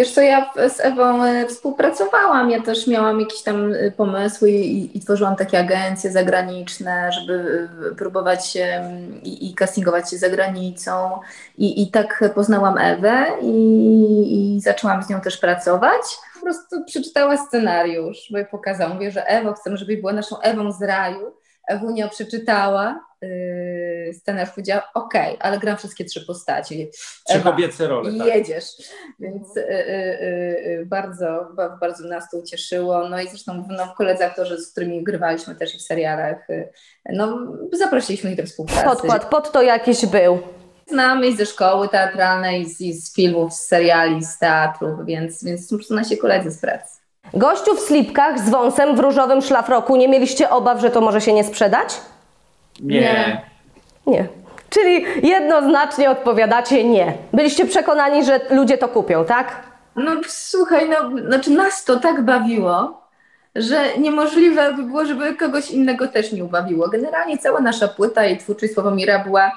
Wiesz 0.00 0.12
co, 0.12 0.20
ja 0.20 0.50
z 0.68 0.80
Ewą 0.80 1.24
e, 1.24 1.46
współpracowałam, 1.46 2.50
ja 2.50 2.62
też 2.62 2.86
miałam 2.86 3.20
jakieś 3.20 3.42
tam 3.42 3.72
e, 3.72 3.90
pomysły 3.90 4.50
i, 4.50 4.98
i 4.98 5.00
tworzyłam 5.00 5.36
takie 5.36 5.58
agencje 5.58 6.12
zagraniczne, 6.12 7.12
żeby 7.12 7.68
e, 7.92 7.94
próbować 7.94 8.58
i, 9.22 9.50
i 9.50 9.54
castingować 9.54 10.10
się 10.10 10.18
za 10.18 10.28
granicą 10.28 11.20
i, 11.58 11.82
i 11.82 11.90
tak 11.90 12.24
poznałam 12.34 12.78
Ewę 12.78 13.26
i, 13.42 14.56
i 14.56 14.60
zaczęłam 14.60 15.02
z 15.02 15.08
nią 15.08 15.20
też 15.20 15.36
pracować. 15.36 16.02
Po 16.34 16.40
prostu 16.40 16.84
przeczytała 16.84 17.36
scenariusz, 17.36 18.28
bo 18.30 18.38
jej 18.38 18.46
pokazałam, 18.46 18.94
mówię, 18.94 19.10
że 19.10 19.26
Ewo, 19.26 19.52
chcemy, 19.52 19.76
żeby 19.76 19.96
była 19.96 20.12
naszą 20.12 20.40
Ewą 20.40 20.72
z 20.72 20.82
raju. 20.82 21.32
Ewunia 21.70 22.08
przeczytała 22.08 23.04
yy, 23.22 24.14
scenariusz, 24.14 24.50
powiedziała, 24.50 24.90
okej, 24.94 25.34
okay, 25.34 25.42
ale 25.42 25.58
gram 25.58 25.76
wszystkie 25.76 26.04
trzy 26.04 26.26
postaci. 26.26 26.90
Trzy 27.28 27.40
kobiece 27.40 27.88
role. 27.88 28.10
I 28.10 28.18
tak. 28.18 28.26
jedziesz. 28.26 28.64
Więc 29.20 29.56
yy, 29.56 29.62
yy, 29.62 30.86
bardzo, 30.86 31.48
bardzo 31.80 32.08
nas 32.08 32.30
to 32.30 32.38
ucieszyło. 32.38 33.08
No 33.08 33.20
i 33.20 33.28
zresztą 33.28 33.64
no, 33.68 33.94
koledzy 33.96 34.24
aktorzy, 34.24 34.58
z 34.58 34.72
którymi 34.72 35.04
grywaliśmy 35.04 35.54
też 35.54 35.74
i 35.74 35.78
w 35.78 35.82
serialach, 35.82 36.46
no 37.12 37.38
zaprosiliśmy 37.72 38.30
ich 38.30 38.36
do 38.36 38.46
współpracy. 38.46 38.84
Podkład 38.84 39.24
pod 39.24 39.52
to 39.52 39.62
jakiś 39.62 40.06
był. 40.06 40.38
Znamy 40.88 41.28
i 41.28 41.36
ze 41.36 41.46
szkoły 41.46 41.88
teatralnej, 41.88 42.60
i 42.62 42.74
z, 42.74 42.80
i 42.80 42.92
z 42.92 43.14
filmów, 43.14 43.54
z 43.54 43.66
seriali, 43.66 44.24
z 44.24 44.38
teatru, 44.38 45.04
więc, 45.04 45.44
więc 45.44 45.60
są 45.60 45.68
po 45.68 45.76
prostu 45.76 45.94
nasi 45.94 46.18
koledzy 46.18 46.50
z 46.50 46.60
pracy. 46.60 46.99
Gościu 47.34 47.74
w 47.76 47.80
slipkach 47.80 48.38
z 48.38 48.50
wąsem 48.50 48.96
w 48.96 49.00
różowym 49.00 49.42
szlafroku, 49.42 49.96
nie 49.96 50.08
mieliście 50.08 50.50
obaw, 50.50 50.80
że 50.80 50.90
to 50.90 51.00
może 51.00 51.20
się 51.20 51.32
nie 51.32 51.44
sprzedać? 51.44 52.00
Nie. 52.80 53.42
Nie. 54.06 54.28
Czyli 54.70 55.04
jednoznacznie 55.22 56.10
odpowiadacie 56.10 56.84
nie. 56.84 57.14
Byliście 57.32 57.66
przekonani, 57.66 58.24
że 58.24 58.40
ludzie 58.50 58.78
to 58.78 58.88
kupią, 58.88 59.24
tak? 59.24 59.62
No 59.96 60.10
słuchaj, 60.26 60.88
no, 60.88 61.20
znaczy 61.26 61.50
nas 61.50 61.84
to 61.84 61.96
tak 61.96 62.22
bawiło, 62.22 63.00
że 63.54 63.98
niemożliwe 63.98 64.74
by 64.74 64.82
było, 64.82 65.04
żeby 65.04 65.34
kogoś 65.34 65.70
innego 65.70 66.08
też 66.08 66.32
nie 66.32 66.44
ubawiło. 66.44 66.88
Generalnie 66.88 67.38
cała 67.38 67.60
nasza 67.60 67.88
płyta 67.88 68.26
i 68.26 68.38
twórczość 68.38 68.74
Sławomira 68.74 69.18
była 69.18 69.52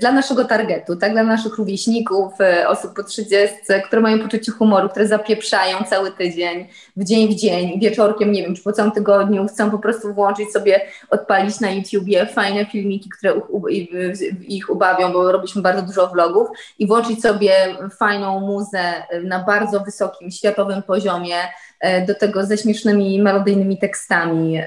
dla 0.00 0.12
naszego 0.12 0.44
targetu, 0.44 0.96
tak, 0.96 1.12
dla 1.12 1.22
naszych 1.22 1.58
rówieśników, 1.58 2.32
y, 2.40 2.68
osób 2.68 2.94
po 2.94 3.02
30, 3.02 3.56
które 3.84 4.02
mają 4.02 4.18
poczucie 4.18 4.52
humoru, 4.52 4.88
które 4.88 5.08
zapieprzają 5.08 5.76
cały 5.90 6.12
tydzień, 6.12 6.68
w 6.96 7.04
dzień 7.04 7.28
w 7.28 7.34
dzień, 7.34 7.80
wieczorkiem, 7.80 8.32
nie 8.32 8.42
wiem, 8.42 8.56
czy 8.56 8.62
po 8.62 8.72
całym 8.72 8.92
tygodniu, 8.92 9.46
chcą 9.46 9.70
po 9.70 9.78
prostu 9.78 10.14
włączyć 10.14 10.52
sobie, 10.52 10.80
odpalić 11.10 11.60
na 11.60 11.70
YouTubie 11.70 12.26
fajne 12.26 12.66
filmiki, 12.66 13.10
które 13.10 13.40
ich 14.40 14.70
ubawią, 14.70 15.12
bo 15.12 15.32
robiliśmy 15.32 15.62
bardzo 15.62 15.82
dużo 15.82 16.06
vlogów 16.06 16.48
i 16.78 16.86
włączyć 16.86 17.22
sobie 17.22 17.52
fajną 17.98 18.40
muzę 18.40 18.80
na 19.24 19.44
bardzo 19.44 19.80
wysokim, 19.80 20.30
światowym 20.30 20.82
poziomie, 20.82 21.36
do 22.06 22.14
tego 22.14 22.46
ze 22.46 22.58
śmiesznymi, 22.58 23.22
melodyjnymi 23.22 23.78
tekstami, 23.78 24.60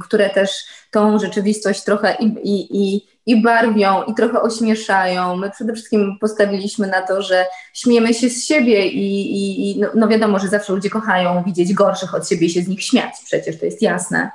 które 0.00 0.30
też 0.30 0.50
tą 0.90 1.18
rzeczywistość 1.18 1.84
trochę 1.84 2.16
i, 2.20 2.24
i, 2.24 2.94
i, 2.94 3.13
i 3.26 3.42
barwią, 3.42 4.02
i 4.02 4.14
trochę 4.14 4.42
ośmieszają. 4.42 5.36
My 5.36 5.50
przede 5.50 5.72
wszystkim 5.72 6.18
postawiliśmy 6.20 6.86
na 6.86 7.02
to, 7.02 7.22
że 7.22 7.46
śmiejemy 7.74 8.14
się 8.14 8.30
z 8.30 8.44
siebie 8.44 8.86
i, 8.86 9.70
i 9.70 9.80
no, 9.80 9.88
no 9.94 10.08
wiadomo, 10.08 10.38
że 10.38 10.48
zawsze 10.48 10.72
ludzie 10.72 10.90
kochają 10.90 11.42
widzieć 11.42 11.74
gorszych 11.74 12.14
od 12.14 12.28
siebie 12.28 12.46
i 12.46 12.50
się 12.50 12.62
z 12.62 12.68
nich 12.68 12.82
śmiać, 12.82 13.14
przecież 13.24 13.58
to 13.58 13.64
jest 13.64 13.82
jasne. 13.82 14.30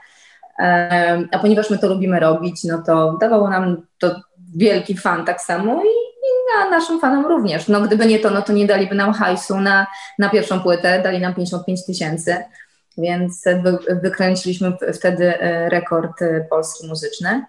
A 1.32 1.40
ponieważ 1.42 1.70
my 1.70 1.78
to 1.78 1.88
lubimy 1.88 2.20
robić, 2.20 2.64
no 2.64 2.84
to 2.86 3.18
dawało 3.22 3.50
nam 3.50 3.82
to 4.00 4.16
wielki 4.56 4.98
fan 4.98 5.26
tak 5.26 5.42
samo 5.42 5.84
i 5.84 6.10
a 6.58 6.70
naszym 6.70 7.00
fanom 7.00 7.26
również. 7.26 7.68
No 7.68 7.82
gdyby 7.82 8.06
nie 8.06 8.20
to, 8.20 8.30
no 8.30 8.42
to 8.42 8.54
nie 8.54 8.68
daliby 8.68 8.96
nam 8.96 9.14
hajsu 9.14 9.60
na, 9.60 9.88
na 10.20 10.30
pierwszą 10.30 10.60
płytę, 10.60 11.02
dali 11.04 11.20
nam 11.20 11.36
55 11.36 11.86
tysięcy, 11.86 12.38
więc 12.98 13.44
wy, 13.64 14.00
wykręciliśmy 14.02 14.78
wtedy 14.94 15.40
e, 15.40 15.70
rekord 15.70 16.22
e, 16.22 16.46
polski 16.50 16.88
muzyczny 16.88 17.46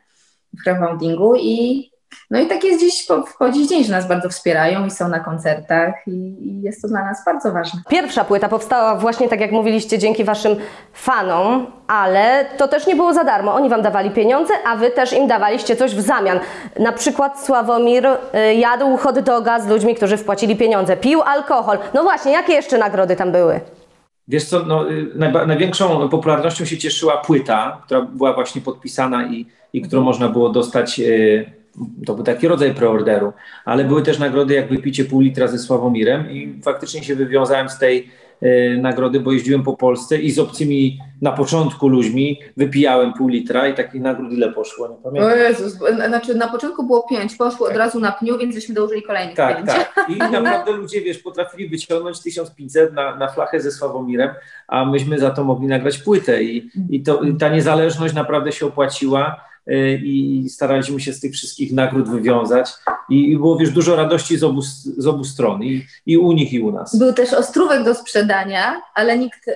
crowdfundingu 0.64 1.34
i 1.36 1.90
no 2.30 2.40
i 2.40 2.46
tak 2.46 2.64
jest 2.64 2.80
dziś 2.80 3.06
wchodzi 3.26 3.66
dzień, 3.66 3.84
że 3.84 3.92
nas 3.92 4.08
bardzo 4.08 4.28
wspierają 4.28 4.86
i 4.86 4.90
są 4.90 5.08
na 5.08 5.20
koncertach 5.20 5.94
i, 6.06 6.10
i, 6.10 6.62
jest 6.62 6.82
to 6.82 6.88
dla 6.88 7.04
nas 7.04 7.24
bardzo 7.24 7.52
ważne. 7.52 7.80
Pierwsza 7.88 8.24
płyta 8.24 8.48
powstała 8.48 8.96
właśnie 8.96 9.28
tak 9.28 9.40
jak 9.40 9.52
mówiliście 9.52 9.98
dzięki 9.98 10.24
Waszym 10.24 10.56
fanom, 10.92 11.66
ale 11.86 12.44
to 12.56 12.68
też 12.68 12.86
nie 12.86 12.96
było 12.96 13.14
za 13.14 13.24
darmo. 13.24 13.54
Oni 13.54 13.68
Wam 13.68 13.82
dawali 13.82 14.10
pieniądze, 14.10 14.54
a 14.66 14.76
Wy 14.76 14.90
też 14.90 15.12
im 15.12 15.26
dawaliście 15.26 15.76
coś 15.76 15.94
w 15.94 16.00
zamian. 16.00 16.40
Na 16.78 16.92
przykład 16.92 17.44
Sławomir 17.44 18.06
y, 18.06 18.54
jadł 18.54 18.96
hot 18.96 19.18
doga 19.18 19.60
z 19.60 19.68
ludźmi, 19.68 19.94
którzy 19.94 20.16
wpłacili 20.16 20.56
pieniądze, 20.56 20.96
pił 20.96 21.22
alkohol. 21.22 21.78
No 21.94 22.02
właśnie, 22.02 22.32
jakie 22.32 22.52
jeszcze 22.52 22.78
nagrody 22.78 23.16
tam 23.16 23.32
były? 23.32 23.60
Wiesz 24.30 24.44
co, 24.44 24.62
no, 24.66 24.90
y, 24.90 25.06
największą 25.46 26.08
popularnością 26.08 26.64
się 26.64 26.78
cieszyła 26.78 27.16
płyta, 27.16 27.82
która 27.84 28.02
była 28.02 28.32
właśnie 28.32 28.60
podpisana 28.60 29.26
i, 29.26 29.46
i 29.72 29.82
którą 29.82 30.02
można 30.02 30.28
było 30.28 30.48
dostać... 30.48 30.98
Yy 30.98 31.60
to 32.06 32.14
był 32.14 32.24
taki 32.24 32.48
rodzaj 32.48 32.74
preorderu, 32.74 33.32
ale 33.64 33.84
były 33.84 34.02
też 34.02 34.18
nagrody 34.18 34.54
jak 34.54 34.68
wypicie 34.68 35.04
pół 35.04 35.20
litra 35.20 35.48
ze 35.48 35.58
Sławomirem 35.58 36.30
i 36.30 36.62
faktycznie 36.62 37.04
się 37.04 37.16
wywiązałem 37.16 37.68
z 37.68 37.78
tej 37.78 37.98
y, 37.98 38.02
nagrody, 38.78 39.20
bo 39.20 39.32
jeździłem 39.32 39.62
po 39.62 39.76
Polsce 39.76 40.18
i 40.18 40.30
z 40.30 40.38
obcymi 40.38 40.98
na 41.22 41.32
początku 41.32 41.88
ludźmi 41.88 42.40
wypijałem 42.56 43.12
pół 43.12 43.28
litra 43.28 43.68
i 43.68 43.74
takich 43.74 44.00
nagród 44.00 44.32
ile 44.32 44.52
poszło, 44.52 44.88
nie 44.88 44.96
pamiętam. 45.02 45.32
O 45.32 45.36
Jezus, 45.36 45.78
znaczy 46.08 46.34
na 46.34 46.48
początku 46.48 46.86
było 46.86 47.06
pięć, 47.10 47.34
poszło 47.34 47.66
tak. 47.66 47.74
od 47.74 47.78
razu 47.78 48.00
na 48.00 48.12
pniu, 48.12 48.38
więc 48.38 48.54
żeśmy 48.54 48.74
dołożyli 48.74 49.02
kolejnych 49.02 49.36
tak, 49.36 49.56
pięć. 49.56 49.68
Tak, 49.68 50.06
i 50.08 50.16
naprawdę 50.32 50.72
ludzie, 50.72 51.00
wiesz, 51.00 51.18
potrafili 51.18 51.68
wyciągnąć 51.68 52.20
1500 52.20 52.92
na, 52.92 53.16
na 53.16 53.28
flachę 53.28 53.60
ze 53.60 53.70
Sławomirem, 53.70 54.30
a 54.68 54.84
myśmy 54.84 55.18
za 55.18 55.30
to 55.30 55.44
mogli 55.44 55.66
nagrać 55.66 55.98
płytę 55.98 56.42
i, 56.42 56.70
i 56.90 57.02
to, 57.02 57.20
ta 57.38 57.48
niezależność 57.48 58.14
naprawdę 58.14 58.52
się 58.52 58.66
opłaciła 58.66 59.49
i 60.02 60.46
staraliśmy 60.48 61.00
się 61.00 61.12
z 61.12 61.20
tych 61.20 61.32
wszystkich 61.32 61.72
nagród 61.72 62.08
wywiązać. 62.08 62.70
I, 63.08 63.36
było 63.36 63.56
wiesz, 63.56 63.70
dużo 63.70 63.96
radości 63.96 64.38
z 64.38 64.44
obu, 64.44 64.62
z 64.96 65.06
obu 65.06 65.24
stron, 65.24 65.62
i, 65.62 65.86
i 66.06 66.18
u 66.18 66.32
nich, 66.32 66.52
i 66.52 66.60
u 66.60 66.72
nas. 66.72 66.96
Był 66.96 67.12
też 67.12 67.32
ostrówek 67.32 67.84
do 67.84 67.94
sprzedania, 67.94 68.82
ale 68.94 69.18
nikt, 69.18 69.46
yy, 69.46 69.54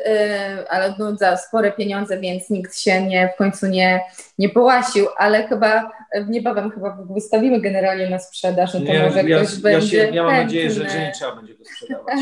ale 0.69 0.95
no, 0.99 1.17
za 1.17 1.37
spore 1.37 1.73
pieniądze, 1.73 2.21
więc 2.21 2.51
nikt 2.51 2.79
się 2.79 3.03
nie, 3.03 3.31
w 3.35 3.39
końcu 3.39 3.67
nie, 3.67 4.01
nie 4.39 4.49
połasił, 4.49 5.07
ale 5.17 5.49
chyba 5.49 5.91
niebawem 6.29 6.71
chyba 6.71 6.99
wystawimy 7.11 7.61
generalnie 7.61 8.11
na 8.11 8.19
sprzedaż, 8.19 8.75
no 8.75 8.81
to 8.81 8.93
ja, 8.93 9.05
może 9.05 9.23
ja, 9.23 9.39
ktoś 9.39 9.55
ja 9.55 9.61
będzie 9.61 9.89
się, 9.89 10.11
Ja 10.13 10.23
mam 10.23 10.33
nadzieję, 10.37 10.71
że, 10.71 10.91
że 10.91 10.99
nie 10.99 11.13
trzeba 11.15 11.37
będzie 11.37 11.55
go 11.55 11.65
sprzedawać. 11.65 12.15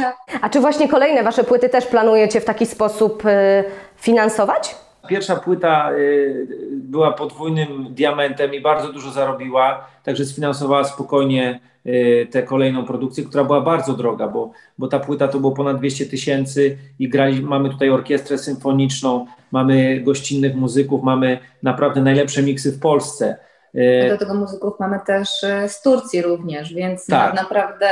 A 0.43 0.49
czy 0.49 0.61
właśnie 0.61 0.89
kolejne 0.89 1.23
Wasze 1.23 1.45
płyty 1.45 1.69
też 1.69 1.87
planujecie 1.87 2.41
w 2.41 2.45
taki 2.45 2.67
sposób 2.67 3.25
yy, 3.25 3.65
finansować? 3.97 4.75
Pierwsza 5.09 5.37
płyta 5.37 5.93
y, 5.93 6.47
była 6.73 7.13
podwójnym 7.13 7.95
diamentem 7.95 8.55
i 8.55 8.61
bardzo 8.61 8.93
dużo 8.93 9.11
zarobiła, 9.11 9.87
także 10.05 10.25
sfinansowała 10.25 10.85
spokojnie 10.85 11.61
y, 11.87 12.29
tę 12.31 12.43
kolejną 12.43 12.85
produkcję, 12.85 13.25
która 13.25 13.45
była 13.45 13.61
bardzo 13.61 13.93
droga, 13.93 14.29
bo, 14.29 14.51
bo 14.79 14.89
ta 14.89 15.01
płyta 15.01 15.29
to 15.29 15.41
było 15.41 15.53
ponad 15.53 15.79
200 15.79 16.07
tysięcy 16.07 16.79
i 16.99 17.09
grali, 17.09 17.43
mamy 17.43 17.71
tutaj 17.71 17.91
orkiestrę 17.91 18.39
symfoniczną, 18.39 19.27
mamy 19.53 20.01
gościnnych 20.01 20.57
muzyków, 20.57 21.03
mamy 21.03 21.39
naprawdę 21.63 22.01
najlepsze 22.01 22.43
miksy 22.43 22.73
w 22.73 22.81
Polsce. 22.81 23.37
Y, 23.75 24.09
do 24.11 24.19
tego 24.19 24.35
muzyków 24.35 24.81
mamy 24.81 25.01
też 25.07 25.29
z 25.67 25.83
Turcji 25.83 26.23
również, 26.23 26.75
więc 26.75 27.07
tak. 27.07 27.35
naprawdę 27.35 27.89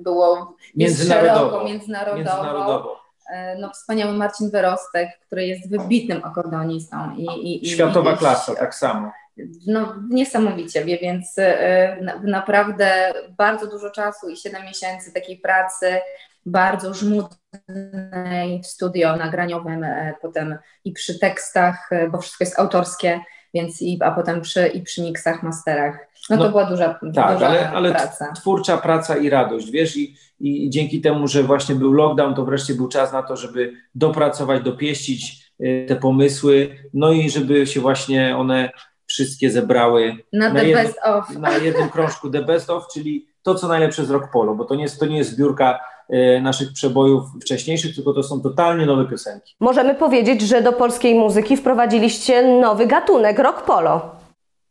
było 0.00 0.56
międzynarodowo. 0.76 1.64
międzynarodowo. 1.64 2.16
międzynarodowo. 2.16 3.07
E, 3.28 3.58
no, 3.58 3.70
wspaniały 3.70 4.12
Marcin 4.12 4.50
Wyrostek, 4.50 5.08
który 5.26 5.46
jest 5.46 5.70
wybitnym 5.70 6.24
akordeonistą. 6.24 7.16
I, 7.16 7.66
i, 7.66 7.70
Światowa 7.70 8.12
i, 8.12 8.16
klasa, 8.16 8.54
tak 8.54 8.74
samo. 8.74 9.12
No, 9.66 9.94
niesamowicie, 10.10 10.84
więc 10.84 11.38
e, 11.38 12.16
naprawdę 12.22 13.12
bardzo 13.38 13.66
dużo 13.66 13.90
czasu 13.90 14.28
i 14.28 14.36
7 14.36 14.64
miesięcy 14.64 15.12
takiej 15.12 15.38
pracy, 15.38 16.00
bardzo 16.46 16.94
żmudnej 16.94 18.62
w 18.62 18.66
studio 18.66 19.16
nagraniowym, 19.16 19.84
e, 19.84 20.14
potem 20.22 20.58
i 20.84 20.92
przy 20.92 21.18
tekstach, 21.18 21.90
bo 22.10 22.18
wszystko 22.18 22.44
jest 22.44 22.58
autorskie, 22.58 23.20
więc 23.60 23.82
i, 23.82 23.98
a 24.02 24.10
potem 24.10 24.40
przy, 24.40 24.66
i 24.66 24.82
przy 24.82 25.02
miksach, 25.02 25.42
masterach. 25.42 26.08
No, 26.30 26.36
no 26.36 26.44
to 26.44 26.50
była 26.50 26.64
duża, 26.64 26.88
tak, 27.14 27.34
duża 27.34 27.46
ale, 27.46 27.70
ale 27.70 27.90
praca. 27.90 28.32
twórcza 28.32 28.76
praca 28.76 29.16
i 29.16 29.30
radość, 29.30 29.70
wiesz, 29.70 29.96
i, 29.96 30.16
i 30.40 30.70
dzięki 30.70 31.00
temu, 31.00 31.28
że 31.28 31.42
właśnie 31.42 31.74
był 31.74 31.92
lockdown, 31.92 32.34
to 32.34 32.44
wreszcie 32.44 32.74
był 32.74 32.88
czas 32.88 33.12
na 33.12 33.22
to, 33.22 33.36
żeby 33.36 33.72
dopracować, 33.94 34.62
dopieścić 34.62 35.52
y, 35.60 35.86
te 35.88 35.96
pomysły, 35.96 36.76
no 36.94 37.12
i 37.12 37.30
żeby 37.30 37.66
się 37.66 37.80
właśnie 37.80 38.36
one 38.36 38.70
wszystkie 39.06 39.50
zebrały 39.50 40.16
na, 40.32 40.52
na, 40.52 40.62
jedno, 40.62 41.24
na 41.38 41.56
jednym 41.56 41.88
krążku 41.88 42.30
The 42.30 42.42
Best 42.42 42.70
Of, 42.70 42.86
czyli 42.94 43.28
to, 43.42 43.54
co 43.54 43.68
najlepsze 43.68 44.04
z 44.04 44.10
Rock 44.10 44.30
Polo, 44.32 44.54
bo 44.54 44.64
to 44.64 44.74
nie 44.74 44.82
jest, 44.82 45.00
to 45.00 45.06
nie 45.06 45.18
jest 45.18 45.30
zbiórka 45.30 45.80
naszych 46.42 46.72
przebojów 46.72 47.24
wcześniejszych, 47.42 47.94
tylko 47.94 48.12
to 48.12 48.22
są 48.22 48.40
totalnie 48.40 48.86
nowe 48.86 49.04
piosenki. 49.04 49.54
Możemy 49.60 49.94
powiedzieć, 49.94 50.40
że 50.40 50.62
do 50.62 50.72
polskiej 50.72 51.14
muzyki 51.14 51.56
wprowadziliście 51.56 52.58
nowy 52.60 52.86
gatunek 52.86 53.38
Rock 53.38 53.62
Polo. 53.62 54.10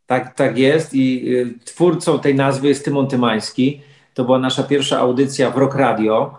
Tak, 0.05 0.35
tak 0.35 0.57
jest 0.57 0.93
i 0.93 1.33
y, 1.35 1.65
twórcą 1.65 2.19
tej 2.19 2.35
nazwy 2.35 2.67
jest 2.67 2.85
Tymon 2.85 3.07
Tymański, 3.07 3.81
to 4.13 4.23
była 4.23 4.39
nasza 4.39 4.63
pierwsza 4.63 4.99
audycja 4.99 5.51
w 5.51 5.57
Rock 5.57 5.75
Radio. 5.75 6.37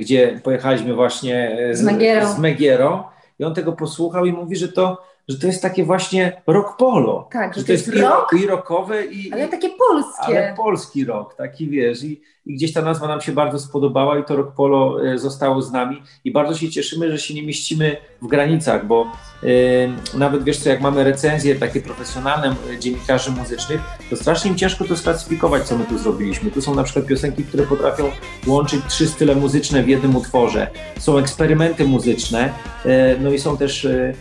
gdzie 0.00 0.40
pojechaliśmy 0.44 0.94
właśnie 0.94 1.58
z, 1.72 1.78
z 1.78 1.82
Megierą. 1.82 2.32
z 2.34 2.38
Megierą 2.38 3.02
i 3.38 3.44
on 3.44 3.54
tego 3.54 3.72
posłuchał 3.72 4.26
i 4.26 4.32
mówi, 4.32 4.56
że 4.56 4.68
to 4.68 5.02
że 5.28 5.38
to 5.38 5.46
jest 5.46 5.62
takie 5.62 5.84
właśnie 5.84 6.42
rock 6.46 6.76
polo. 6.76 7.28
Tak, 7.32 7.54
że, 7.54 7.60
że 7.60 7.66
to 7.66 7.72
jest, 7.72 7.86
jest 7.86 7.98
rock, 8.00 8.32
i, 8.32 8.46
rockowe, 8.46 9.06
i, 9.06 9.32
ale 9.32 9.48
takie 9.48 9.68
polskie. 9.68 10.22
Ale 10.22 10.54
polski 10.56 11.04
rock, 11.04 11.34
taki 11.34 11.68
wiesz. 11.68 12.04
I, 12.04 12.20
I, 12.46 12.54
gdzieś 12.54 12.72
ta 12.72 12.82
nazwa 12.82 13.08
nam 13.08 13.20
się 13.20 13.32
bardzo 13.32 13.58
spodobała 13.58 14.18
i 14.18 14.24
to 14.24 14.36
rock 14.36 14.54
polo 14.54 15.06
e, 15.06 15.18
zostało 15.18 15.62
z 15.62 15.72
nami. 15.72 16.02
I 16.24 16.32
bardzo 16.32 16.54
się 16.54 16.70
cieszymy, 16.70 17.10
że 17.10 17.18
się 17.18 17.34
nie 17.34 17.42
mieścimy 17.42 17.96
w 18.22 18.26
granicach, 18.26 18.86
bo 18.86 19.12
e, 19.42 19.48
nawet 20.18 20.44
wiesz 20.44 20.58
co, 20.58 20.68
jak 20.68 20.80
mamy 20.80 21.04
recenzje 21.04 21.54
takie 21.54 21.80
profesjonalne 21.80 22.54
dziennikarzy 22.78 23.30
muzycznych, 23.30 23.80
to 24.10 24.16
strasznie 24.16 24.50
im 24.50 24.56
ciężko 24.56 24.84
to 24.84 24.96
sklasyfikować, 24.96 25.62
co 25.62 25.78
my 25.78 25.84
tu 25.84 25.98
zrobiliśmy. 25.98 26.50
Tu 26.50 26.62
są 26.62 26.74
na 26.74 26.82
przykład 26.82 27.06
piosenki, 27.06 27.44
które 27.44 27.66
potrafią 27.66 28.10
łączyć 28.46 28.80
trzy 28.88 29.06
style 29.06 29.34
muzyczne 29.34 29.82
w 29.82 29.88
jednym 29.88 30.16
utworze. 30.16 30.70
Są 30.98 31.18
eksperymenty 31.18 31.84
muzyczne, 31.84 32.52
e, 32.84 33.16
no 33.18 33.30
i 33.32 33.38
są 33.38 33.56
też 33.56 33.84
e, 33.84 34.14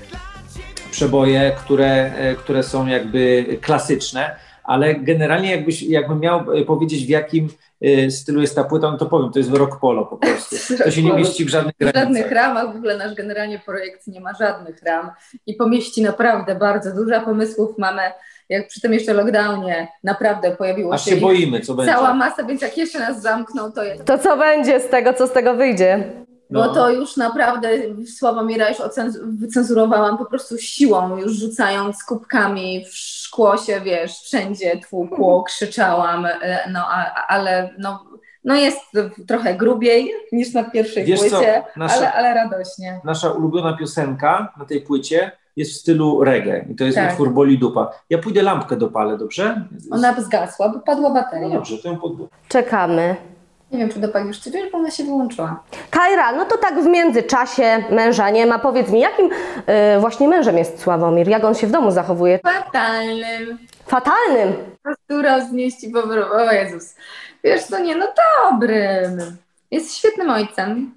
przeboje, 0.92 1.52
które, 1.58 2.14
e, 2.16 2.36
które 2.36 2.64
są 2.64 2.88
jakby 2.88 3.46
klasyczne, 3.62 4.36
ale 4.64 4.96
generalnie 4.96 5.52
jakbyś, 5.52 5.82
jakbym 5.82 6.20
miał 6.20 6.54
e, 6.54 6.66
powiedzieć 6.66 7.06
w 7.06 7.10
jakim 7.10 7.50
e, 7.82 8.12
stylu 8.12 8.42
jest 8.42 8.56
ta 8.56 8.64
płyta, 8.64 8.92
no 8.92 8.98
to 8.98 9.06
powiem, 9.06 9.32
to 9.32 9.40
jest 9.40 9.54
rock 9.54 9.80
polo 9.80 10.06
po 10.06 10.18
prostu. 10.18 10.56
To 10.84 10.92
się 10.92 11.04
nie 11.04 11.14
mieści 11.14 11.46
w 11.46 11.50
żadnych 11.50 11.76
granicach. 11.80 12.04
W 12.04 12.06
żadnych 12.06 12.32
ramach, 12.32 12.74
w 12.74 12.76
ogóle 12.76 12.98
nasz 12.98 13.16
generalnie 13.16 13.60
projekt 13.60 14.08
nie 14.08 14.22
ma 14.22 14.34
żadnych 14.34 14.84
ram 14.84 15.12
i 15.48 15.54
pomieści 15.54 16.02
naprawdę 16.02 16.56
bardzo 16.56 16.96
dużo 16.96 17.22
pomysłów 17.22 17.78
mamy 17.78 18.02
jak 18.50 18.68
przy 18.68 18.82
tym 18.82 18.94
jeszcze 18.94 19.14
lockdownie 19.14 19.88
naprawdę 20.04 20.56
pojawiło 20.56 20.94
Aż 20.94 21.06
się, 21.06 21.12
się 21.12 21.18
boimy, 21.18 21.60
co 21.60 21.76
będzie. 21.76 21.94
Cała 21.94 22.14
masa, 22.14 22.44
więc 22.44 22.62
jak 22.62 22.78
jeszcze 22.78 23.00
nas 23.00 23.22
zamkną, 23.22 23.72
to 23.72 23.84
jest... 23.84 24.06
To 24.06 24.18
co 24.18 24.38
będzie 24.38 24.80
z 24.80 24.90
tego, 24.90 25.14
co 25.14 25.28
z 25.28 25.32
tego 25.32 25.56
wyjdzie? 25.56 26.04
No. 26.52 26.64
Bo 26.64 26.74
to 26.74 26.90
już 26.90 27.18
naprawdę 27.18 27.70
Sławomira 28.18 28.70
już 28.70 28.78
wycenzurowałam 29.24 30.18
po 30.18 30.26
prostu 30.26 30.58
siłą, 30.58 31.18
już 31.18 31.34
rzucając 31.34 32.04
kubkami 32.04 32.86
w 32.86 32.96
szkło 33.32 33.58
się, 33.58 33.82
wiesz, 33.82 34.12
wszędzie 34.20 34.78
tłukło, 34.90 35.44
krzyczałam, 35.44 36.26
e, 36.26 36.70
no 36.72 36.80
a, 36.90 37.26
ale 37.28 37.70
no, 37.80 38.06
no 38.44 38.56
jest 38.56 38.80
trochę 39.28 39.56
grubiej 39.56 40.12
niż 40.32 40.54
na 40.54 40.64
pierwszej 40.64 41.06
wiesz 41.06 41.20
płycie, 41.20 41.64
nasza, 41.78 41.96
ale, 41.96 42.14
ale 42.14 42.34
radośnie. 42.34 43.02
Nasza 43.04 43.30
ulubiona 43.30 43.78
piosenka 43.78 44.54
na 44.58 44.66
tej 44.66 44.82
płycie 44.82 45.32
jest 45.56 45.72
w 45.72 45.76
stylu 45.76 46.24
reggae 46.24 46.66
i 46.70 46.76
to 46.76 46.84
jest 46.84 46.98
tak. 46.98 47.12
utwór 47.12 47.34
Boli 47.34 47.60
Dupa. 47.60 47.92
Ja 48.10 48.18
pójdę 48.18 48.42
lampkę 48.42 48.76
dopalę, 48.76 49.18
dobrze? 49.18 49.66
Ona 49.92 50.22
zgasła, 50.22 50.70
bo 50.70 50.80
padła 50.80 51.10
bateria. 51.10 51.48
No 51.48 51.54
dobrze, 51.54 51.78
to 51.78 51.88
ją 51.88 51.98
podło. 51.98 52.28
Czekamy. 52.48 53.31
Nie 53.72 53.78
wiem, 53.78 53.90
czy 53.90 54.00
dopal 54.00 54.28
już 54.28 54.40
ty 54.40 54.52
wiesz, 54.52 54.72
bo 54.72 54.78
ona 54.78 54.92
się 54.92 55.04
wyłączyła. 55.04 55.64
Kajra, 55.90 56.32
no 56.32 56.46
to 56.46 56.58
tak 56.58 56.82
w 56.82 56.86
międzyczasie 56.86 57.84
męża 57.90 58.30
nie 58.30 58.46
ma. 58.46 58.60
Powiedz 58.60 58.90
mi, 58.90 59.00
jakim 59.00 59.30
yy, 59.30 60.00
właśnie 60.00 60.28
mężem 60.28 60.58
jest 60.58 60.82
Sławomir? 60.82 61.28
Jak 61.28 61.44
on 61.44 61.56
się 61.56 61.68
w 61.68 61.72
domu 61.72 61.92
zachowuje? 61.92 62.40
Fatalnym. 62.40 63.58
Fatalnym? 63.86 64.54
Po 64.54 64.82
prostu 64.84 65.22
roznieść 65.22 65.84
i 65.84 65.90
powrócić. 65.90 66.32
O 66.32 66.52
Jezus. 66.52 66.96
Wiesz 67.44 67.64
co, 67.64 67.80
nie, 67.80 67.96
no 67.96 68.08
dobrym. 68.52 69.38
Jest 69.72 69.96
świetnym 69.98 70.30
ojcem. 70.30 70.94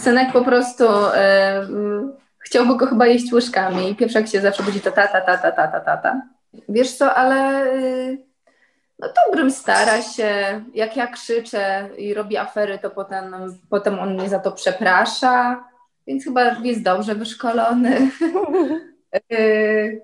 Synek 0.00 0.32
po 0.32 0.44
prostu 0.44 0.84
yy, 0.84 2.12
chciałby 2.38 2.76
go 2.76 2.86
chyba 2.86 3.06
jeść 3.06 3.32
łyżkami. 3.32 3.96
Pierwszy 3.96 4.18
jak 4.18 4.28
się 4.28 4.40
zawsze 4.40 4.62
budzi 4.62 4.80
to 4.80 4.90
tata, 4.90 5.20
tata, 5.20 5.52
tata, 5.52 5.80
tata. 5.80 6.22
Wiesz 6.68 6.92
co, 6.92 7.14
ale... 7.14 7.66
No 9.02 9.08
dobrym 9.26 9.50
stara 9.50 10.02
się. 10.02 10.60
Jak 10.74 10.96
ja 10.96 11.06
krzyczę 11.06 11.88
i 11.98 12.14
robi 12.14 12.36
afery, 12.36 12.78
to 12.78 12.90
potem, 12.90 13.34
potem 13.70 13.98
on 13.98 14.14
mnie 14.14 14.28
za 14.28 14.38
to 14.38 14.52
przeprasza, 14.52 15.64
więc 16.06 16.24
chyba 16.24 16.44
jest 16.44 16.82
dobrze 16.82 17.14
wyszkolony. 17.14 17.96
Y, 19.32 20.00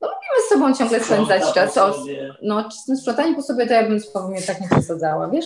no, 0.00 0.08
lubimy 0.08 0.46
z 0.46 0.48
sobą 0.48 0.74
ciągle 0.74 1.00
spędzać 1.00 1.54
czas. 1.54 1.78
O, 1.78 2.04
no, 2.42 2.70
z 2.70 2.84
tym 2.84 2.96
sprzątaniem 2.96 3.34
po 3.34 3.42
sobie 3.42 3.66
to 3.66 3.74
ja 3.74 3.82
bym 3.82 4.00
z 4.00 4.12
tak 4.46 4.60
nie 4.60 4.68
przesadzała, 4.68 5.28
wiesz? 5.28 5.44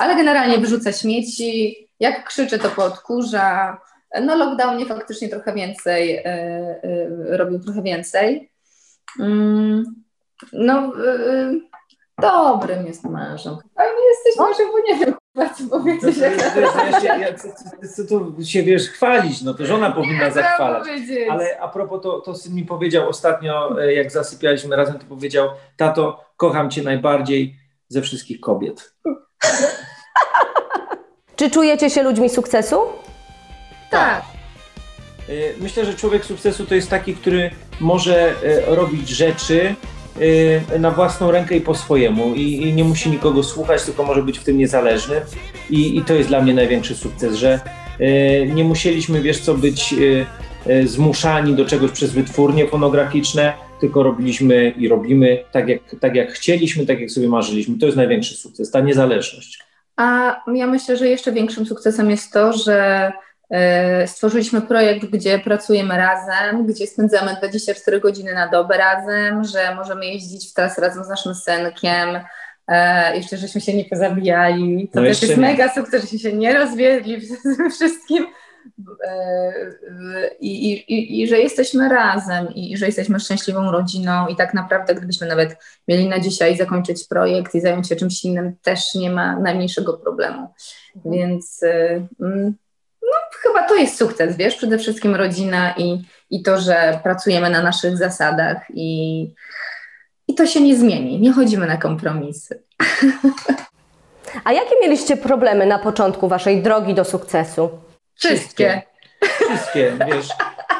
Ale 0.00 0.16
generalnie 0.16 0.58
wyrzuca 0.58 0.92
śmieci, 0.92 1.76
jak 2.00 2.24
krzyczę, 2.24 2.58
to 2.58 2.68
podkurza. 2.68 3.78
No 4.22 4.36
lockdownie 4.36 4.86
faktycznie 4.86 5.28
trochę 5.28 5.52
więcej, 5.52 6.08
yy, 6.14 6.90
yy, 7.28 7.36
robił 7.36 7.60
trochę 7.60 7.82
więcej. 7.82 8.50
Yy, 9.18 9.84
no, 10.52 10.92
y, 11.04 11.60
Dobrym 12.20 12.86
jest 12.86 13.04
mężem. 13.04 13.56
A 13.76 13.82
nie 13.82 14.08
jesteś 14.08 14.36
no. 14.36 14.46
mężem, 14.48 14.66
bo 14.72 14.92
nie 14.92 14.98
wiem, 14.98 15.14
co 15.56 15.78
powiedzieć. 15.78 16.16
No, 16.76 16.84
ja 16.84 17.00
się, 17.00 17.06
ja, 17.06 17.34
co, 17.96 18.04
tu 18.04 18.44
się 18.44 18.62
wiesz 18.62 18.88
chwalić, 18.88 19.42
no 19.42 19.54
to 19.54 19.66
żona 19.66 19.92
powinna 19.92 20.24
nie 20.24 20.32
zachwalać. 20.32 20.88
Ale 21.30 21.60
a 21.60 21.68
propos, 21.68 22.02
to, 22.02 22.20
to 22.20 22.34
syn 22.34 22.54
mi 22.54 22.64
powiedział 22.64 23.08
ostatnio, 23.08 23.82
e, 23.82 23.94
jak 23.94 24.10
zasypialiśmy 24.10 24.76
razem, 24.76 24.98
to 24.98 25.06
powiedział, 25.06 25.48
tato, 25.76 26.24
kocham 26.36 26.70
cię 26.70 26.82
najbardziej 26.82 27.56
ze 27.88 28.02
wszystkich 28.02 28.40
kobiet. 28.40 28.94
Czy 31.36 31.50
czujecie 31.50 31.90
się 31.90 32.02
ludźmi 32.02 32.30
sukcesu? 32.30 32.80
Tak. 33.90 34.22
E, 35.28 35.32
myślę, 35.60 35.84
że 35.84 35.94
człowiek 35.94 36.24
sukcesu 36.24 36.66
to 36.66 36.74
jest 36.74 36.90
taki, 36.90 37.14
który 37.14 37.50
może 37.80 38.34
e, 38.44 38.74
robić 38.74 39.08
rzeczy, 39.08 39.74
Y, 39.74 39.99
na 40.78 40.90
własną 40.90 41.30
rękę 41.30 41.56
i 41.56 41.60
po 41.60 41.74
swojemu 41.74 42.34
I, 42.34 42.62
i, 42.62 42.72
nie 42.72 42.84
musi 42.84 43.10
nikogo 43.10 43.42
słuchać, 43.42 43.82
tylko 43.82 44.02
może 44.02 44.22
być 44.22 44.38
w 44.38 44.44
tym 44.44 44.58
niezależny 44.58 45.20
i, 45.70 45.96
i 45.96 46.04
to 46.04 46.14
jest 46.14 46.28
dla 46.28 46.40
mnie 46.40 46.54
największy 46.54 46.94
sukces, 46.94 47.34
że 47.34 47.60
y, 48.00 48.50
nie 48.54 48.64
musieliśmy, 48.64 49.22
wiesz 49.22 49.40
co, 49.40 49.54
być 49.54 49.92
y, 49.92 50.26
zmuszani 50.86 51.54
do 51.54 51.64
czegoś 51.64 51.90
przez 51.90 52.12
wytwórnie 52.12 52.66
fonograficzne, 52.66 53.52
tylko 53.80 54.02
robiliśmy 54.02 54.70
i 54.70 54.88
robimy 54.88 55.44
tak 55.52 55.68
jak, 55.68 55.80
tak 56.00 56.14
jak 56.14 56.32
chcieliśmy, 56.32 56.86
tak 56.86 57.00
jak 57.00 57.10
sobie 57.10 57.28
marzyliśmy. 57.28 57.78
To 57.78 57.86
jest 57.86 57.96
największy 57.96 58.34
sukces, 58.34 58.70
ta 58.70 58.80
niezależność. 58.80 59.58
A 59.96 60.36
ja 60.54 60.66
myślę, 60.66 60.96
że 60.96 61.08
jeszcze 61.08 61.32
większym 61.32 61.66
sukcesem 61.66 62.10
jest 62.10 62.32
to, 62.32 62.52
że 62.52 63.12
stworzyliśmy 64.06 64.60
projekt, 64.60 65.06
gdzie 65.06 65.38
pracujemy 65.38 65.96
razem, 65.96 66.66
gdzie 66.66 66.86
spędzamy 66.86 67.36
24 67.36 68.00
godziny 68.00 68.34
na 68.34 68.48
dobę 68.48 68.78
razem, 68.78 69.44
że 69.44 69.74
możemy 69.74 70.06
jeździć 70.06 70.50
w 70.50 70.54
trasę 70.54 70.80
razem 70.80 71.04
z 71.04 71.08
naszym 71.08 71.34
synkiem. 71.34 72.20
E, 72.70 73.16
jeszcze 73.16 73.36
żeśmy 73.36 73.60
się 73.60 73.74
nie 73.74 73.84
pozabijali. 73.84 74.88
To 74.92 75.00
no 75.00 75.06
też 75.06 75.22
jest 75.22 75.36
nie. 75.36 75.42
mega 75.42 75.74
sukces, 75.74 76.02
żeśmy 76.02 76.18
się 76.18 76.32
nie 76.32 76.54
rozwiedli 76.54 77.26
ze 77.26 77.70
wszystkim. 77.74 78.26
E, 79.06 79.52
I, 80.40 80.72
i, 80.72 81.22
I, 81.22 81.28
że 81.28 81.38
jesteśmy 81.38 81.88
razem 81.88 82.54
i, 82.54 82.72
i 82.72 82.76
że 82.76 82.86
jesteśmy 82.86 83.20
szczęśliwą 83.20 83.70
rodziną 83.70 84.26
i 84.26 84.36
tak 84.36 84.54
naprawdę 84.54 84.94
gdybyśmy 84.94 85.26
nawet 85.26 85.56
mieli 85.88 86.08
na 86.08 86.20
dzisiaj 86.20 86.56
zakończyć 86.56 87.06
projekt 87.08 87.54
i 87.54 87.60
zająć 87.60 87.88
się 87.88 87.96
czymś 87.96 88.24
innym, 88.24 88.56
też 88.62 88.94
nie 88.94 89.10
ma 89.10 89.40
najmniejszego 89.40 89.92
problemu. 89.92 90.48
Mhm. 90.96 91.14
Więc 91.14 91.60
mm, 92.20 92.54
no, 93.10 93.38
chyba 93.42 93.68
to 93.68 93.74
jest 93.74 93.98
sukces, 93.98 94.36
wiesz, 94.36 94.56
przede 94.56 94.78
wszystkim 94.78 95.14
rodzina 95.14 95.74
i, 95.76 96.02
i 96.30 96.42
to, 96.42 96.60
że 96.60 97.00
pracujemy 97.02 97.50
na 97.50 97.62
naszych 97.62 97.96
zasadach 97.96 98.56
i, 98.74 99.26
i 100.28 100.34
to 100.34 100.46
się 100.46 100.60
nie 100.60 100.76
zmieni, 100.76 101.20
nie 101.20 101.32
chodzimy 101.32 101.66
na 101.66 101.76
kompromisy. 101.76 102.62
A 104.44 104.52
jakie 104.52 104.74
mieliście 104.82 105.16
problemy 105.16 105.66
na 105.66 105.78
początku 105.78 106.28
waszej 106.28 106.62
drogi 106.62 106.94
do 106.94 107.04
sukcesu? 107.04 107.70
Wszystkie. 108.14 108.82
Wszystkie, 109.20 109.92
wiesz. 110.06 110.28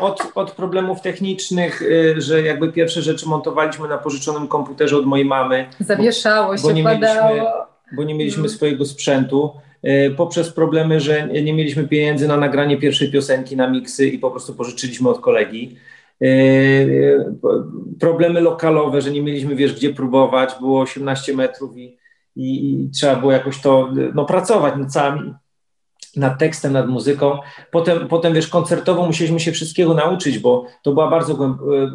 Od, 0.01 0.33
od 0.35 0.53
problemów 0.53 1.01
technicznych, 1.01 1.83
y, 1.83 2.15
że 2.19 2.43
jakby 2.43 2.73
pierwsze 2.73 3.03
rzeczy 3.03 3.29
montowaliśmy 3.29 3.89
na 3.89 3.99
pożyczonym 3.99 4.49
komputerze 4.49 4.97
od 4.97 5.07
mojej 5.07 5.27
mamy. 5.27 5.69
Zawieszało 5.81 6.49
bo, 6.49 6.57
się, 6.57 6.63
bo 6.63 6.73
nie 6.73 6.85
padało. 6.85 7.29
Mieliśmy, 7.29 7.51
bo 7.93 8.05
nie 8.05 8.15
mieliśmy 8.15 8.41
mm. 8.41 8.51
swojego 8.51 8.85
sprzętu. 8.85 9.53
E, 9.83 10.11
poprzez 10.11 10.53
problemy, 10.53 11.01
że 11.01 11.29
nie 11.29 11.53
mieliśmy 11.53 11.89
pieniędzy 11.89 12.29
na 12.29 12.37
nagranie 12.37 12.77
pierwszej 12.77 13.11
piosenki 13.11 13.57
na 13.57 13.71
miksy 13.71 14.09
i 14.09 14.19
po 14.19 14.31
prostu 14.31 14.55
pożyczyliśmy 14.55 15.09
od 15.09 15.21
kolegi. 15.21 15.77
E, 16.23 16.27
problemy 18.01 18.41
lokalowe, 18.41 19.01
że 19.01 19.11
nie 19.11 19.23
mieliśmy, 19.23 19.57
wiesz, 19.57 19.75
gdzie 19.75 19.95
próbować, 19.95 20.51
było 20.61 20.81
18 20.81 21.35
metrów 21.37 21.77
i, 21.77 21.99
i, 22.37 22.91
trzeba 22.91 23.17
było 23.17 23.33
jakoś 23.33 23.61
to 23.61 23.93
no, 24.15 24.25
pracować 24.25 24.75
nocami 24.77 25.35
nad 26.17 26.39
tekstem, 26.39 26.73
nad 26.73 26.89
muzyką. 26.89 27.39
Potem, 27.71 28.09
potem, 28.09 28.35
wiesz, 28.35 28.49
koncertowo 28.49 29.07
musieliśmy 29.07 29.41
się 29.41 29.53
wszystkiego 29.53 29.95
nauczyć, 29.95 30.39
bo 30.39 30.67
to 30.83 30.93
była 30.93 31.11
bardzo 31.11 31.35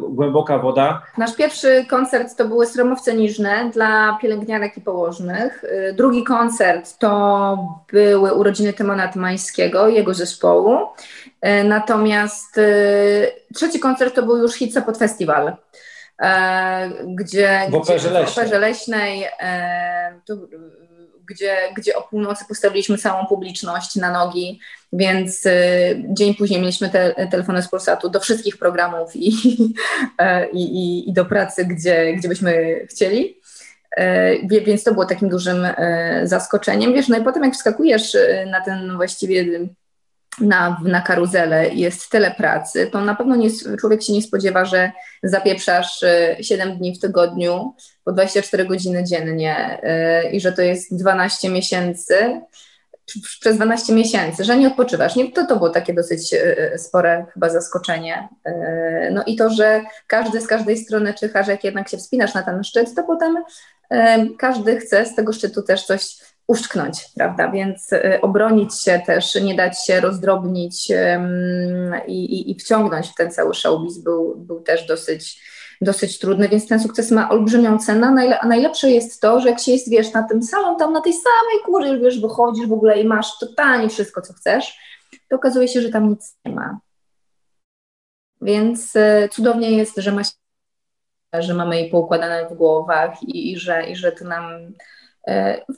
głęboka 0.08 0.58
woda. 0.58 1.02
Nasz 1.18 1.36
pierwszy 1.36 1.86
koncert 1.90 2.36
to 2.36 2.48
były 2.48 2.66
Stromowce 2.66 3.14
Niżne 3.14 3.70
dla 3.72 4.18
pielęgniarek 4.22 4.76
i 4.76 4.80
położnych. 4.80 5.64
Y, 5.64 5.94
drugi 5.96 6.24
koncert 6.24 6.98
to 6.98 7.58
były 7.92 8.34
urodziny 8.34 8.72
Tymona 8.72 9.08
Tymańskiego, 9.08 9.88
jego 9.88 10.14
zespołu. 10.14 10.78
Y, 10.78 11.64
natomiast 11.64 12.60
trzeci 13.54 13.80
koncert 13.80 14.14
to 14.14 14.22
był 14.22 14.36
już 14.36 14.54
Hitsa 14.54 14.82
pod 14.82 14.98
festiwal. 14.98 15.56
Gdzie, 17.06 17.66
w 17.70 17.74
operze 17.74 18.10
gdzie, 18.10 18.26
w 18.26 18.38
operze 18.38 18.58
leśnej 18.58 19.26
gdzie, 21.28 21.56
gdzie 21.76 21.96
o 21.96 22.02
północy 22.02 22.44
postawiliśmy 22.48 22.98
całą 22.98 23.26
publiczność 23.26 23.96
na 23.96 24.12
nogi, 24.12 24.60
więc 24.92 25.44
dzień 26.08 26.34
później 26.34 26.60
mieliśmy 26.60 26.90
te, 26.90 27.28
telefony 27.30 27.62
z 27.62 27.68
Polsatu 27.68 28.08
do 28.08 28.20
wszystkich 28.20 28.58
programów 28.58 29.16
i, 29.16 29.28
i, 30.52 30.62
i, 30.62 31.10
i 31.10 31.12
do 31.12 31.24
pracy, 31.24 31.64
gdzie, 31.64 32.12
gdzie 32.12 32.28
byśmy 32.28 32.80
chcieli. 32.90 33.40
Więc 34.66 34.84
to 34.84 34.92
było 34.92 35.06
takim 35.06 35.28
dużym 35.28 35.66
zaskoczeniem. 36.22 36.92
Wiesz, 36.92 37.08
no 37.08 37.18
i 37.18 37.24
potem 37.24 37.44
jak 37.44 37.54
wskakujesz 37.54 38.16
na 38.50 38.60
ten 38.60 38.96
właściwie 38.96 39.44
na, 40.40 40.80
na 40.84 41.00
karuzelę 41.00 41.68
jest 41.68 42.10
tyle 42.10 42.30
pracy, 42.30 42.86
to 42.92 43.00
na 43.00 43.14
pewno 43.14 43.36
nie, 43.36 43.48
człowiek 43.80 44.02
się 44.02 44.12
nie 44.12 44.22
spodziewa, 44.22 44.64
że 44.64 44.92
zapieprzasz 45.22 46.04
7 46.40 46.68
y, 46.68 46.76
dni 46.76 46.94
w 46.94 47.00
tygodniu 47.00 47.74
po 48.04 48.12
24 48.12 48.64
godziny 48.64 49.04
dziennie 49.04 49.80
yy, 50.22 50.30
i 50.30 50.40
że 50.40 50.52
to 50.52 50.62
jest 50.62 50.96
12 50.96 51.48
miesięcy, 51.48 52.40
przez 53.40 53.56
12 53.56 53.92
miesięcy, 53.92 54.44
że 54.44 54.56
nie 54.56 54.66
odpoczywasz. 54.66 55.16
Nie, 55.16 55.32
to, 55.32 55.46
to 55.46 55.56
było 55.56 55.70
takie 55.70 55.94
dosyć 55.94 56.32
yy, 56.32 56.78
spore 56.78 57.26
chyba 57.34 57.48
zaskoczenie. 57.48 58.28
Yy, 58.46 58.52
no 59.12 59.24
i 59.26 59.36
to, 59.36 59.50
że 59.50 59.84
każdy 60.06 60.40
z 60.40 60.46
każdej 60.46 60.76
strony 60.76 61.14
czyha, 61.14 61.42
że 61.42 61.52
jak 61.52 61.64
jednak 61.64 61.88
się 61.88 61.96
wspinasz 61.96 62.34
na 62.34 62.42
ten 62.42 62.64
szczyt, 62.64 62.94
to 62.94 63.02
potem 63.02 63.36
każdy 64.38 64.76
chce 64.76 65.06
z 65.06 65.14
tego 65.14 65.32
szczytu 65.32 65.62
też 65.62 65.84
coś 65.84 66.16
uszczknąć, 66.46 67.04
prawda? 67.14 67.50
Więc 67.50 67.92
y, 67.92 68.20
obronić 68.22 68.82
się 68.82 69.02
też, 69.06 69.34
nie 69.34 69.54
dać 69.54 69.86
się 69.86 70.00
rozdrobnić 70.00 70.90
i, 72.06 72.24
i, 72.24 72.50
i 72.50 72.54
wciągnąć 72.54 73.08
w 73.08 73.14
ten 73.14 73.30
cały 73.30 73.54
showbiz 73.54 73.98
był, 73.98 74.34
był 74.36 74.60
też 74.60 74.86
dosyć, 74.86 75.40
dosyć 75.80 76.18
trudny, 76.18 76.48
więc 76.48 76.68
ten 76.68 76.80
sukces 76.80 77.10
ma 77.10 77.30
olbrzymią 77.30 77.78
cenę, 77.78 78.38
a 78.40 78.46
najlepsze 78.46 78.90
jest 78.90 79.20
to, 79.20 79.40
że 79.40 79.48
jak 79.48 79.60
się 79.60 79.72
jest, 79.72 79.90
wiesz, 79.90 80.12
na 80.12 80.22
tym 80.22 80.42
samym, 80.42 80.76
tam 80.76 80.92
na 80.92 81.00
tej 81.00 81.12
samej 81.12 81.64
górze, 81.66 81.98
wiesz, 81.98 82.20
wychodzisz 82.20 82.66
w 82.66 82.72
ogóle 82.72 83.00
i 83.00 83.06
masz 83.06 83.38
totalnie 83.38 83.88
wszystko, 83.88 84.22
co 84.22 84.32
chcesz, 84.32 84.78
to 85.28 85.36
okazuje 85.36 85.68
się, 85.68 85.80
że 85.80 85.88
tam 85.88 86.08
nic 86.08 86.36
nie 86.44 86.52
ma. 86.52 86.78
Więc 88.40 88.96
y, 88.96 89.28
cudownie 89.32 89.70
jest, 89.70 89.96
że 89.96 90.12
ma 90.12 90.24
się, 90.24 90.32
że 91.38 91.54
mamy 91.54 91.80
jej 91.80 91.90
poukładane 91.90 92.48
w 92.48 92.54
głowach 92.54 93.22
i, 93.22 93.52
i, 93.52 93.58
że, 93.58 93.90
i 93.90 93.96
że 93.96 94.12
to 94.12 94.24
nam 94.24 94.72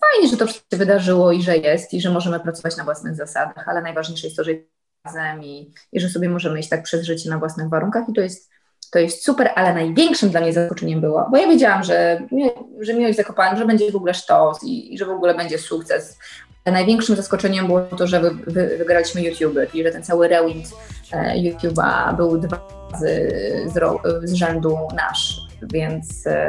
fajnie, 0.00 0.28
że 0.30 0.36
to 0.36 0.46
się 0.46 0.60
wydarzyło 0.72 1.32
i 1.32 1.42
że 1.42 1.56
jest, 1.56 1.94
i 1.94 2.00
że 2.00 2.10
możemy 2.10 2.40
pracować 2.40 2.76
na 2.76 2.84
własnych 2.84 3.14
zasadach, 3.14 3.68
ale 3.68 3.82
najważniejsze 3.82 4.26
jest 4.26 4.36
to, 4.36 4.44
że 4.44 4.52
razem 5.04 5.44
i, 5.44 5.72
i 5.92 6.00
że 6.00 6.08
sobie 6.08 6.28
możemy 6.28 6.60
iść 6.60 6.68
tak 6.68 6.82
przez 6.82 7.04
życie 7.04 7.30
na 7.30 7.38
własnych 7.38 7.68
warunkach 7.68 8.08
i 8.08 8.12
to 8.12 8.20
jest, 8.20 8.50
to 8.92 8.98
jest 8.98 9.24
super, 9.24 9.50
ale 9.54 9.74
największym 9.74 10.30
dla 10.30 10.40
mnie 10.40 10.52
zaskoczeniem 10.52 11.00
było, 11.00 11.28
bo 11.30 11.36
ja 11.36 11.48
wiedziałam, 11.48 11.84
że, 11.84 12.20
że 12.80 12.94
miłość 12.94 13.16
zakopałem, 13.16 13.58
że 13.58 13.66
będzie 13.66 13.92
w 13.92 13.96
ogóle 13.96 14.14
sztos 14.14 14.64
i, 14.64 14.94
i 14.94 14.98
że 14.98 15.04
w 15.04 15.10
ogóle 15.10 15.34
będzie 15.34 15.58
sukces. 15.58 16.18
Największym 16.66 17.16
zaskoczeniem 17.16 17.66
było 17.66 17.80
to, 17.80 18.06
że 18.06 18.20
wy, 18.20 18.30
wy, 18.46 18.78
wygraliśmy 18.78 19.22
YouTube, 19.22 19.74
i 19.74 19.84
że 19.84 19.90
ten 19.90 20.02
cały 20.02 20.28
rewind 20.28 20.66
e, 21.12 21.34
YouTube'a 21.34 22.16
był 22.16 22.38
dwa 22.38 22.68
razy 22.92 23.30
z, 23.66 24.30
z 24.30 24.32
rzędu 24.32 24.78
nasz, 24.96 25.47
więc 25.62 26.26
e, 26.26 26.48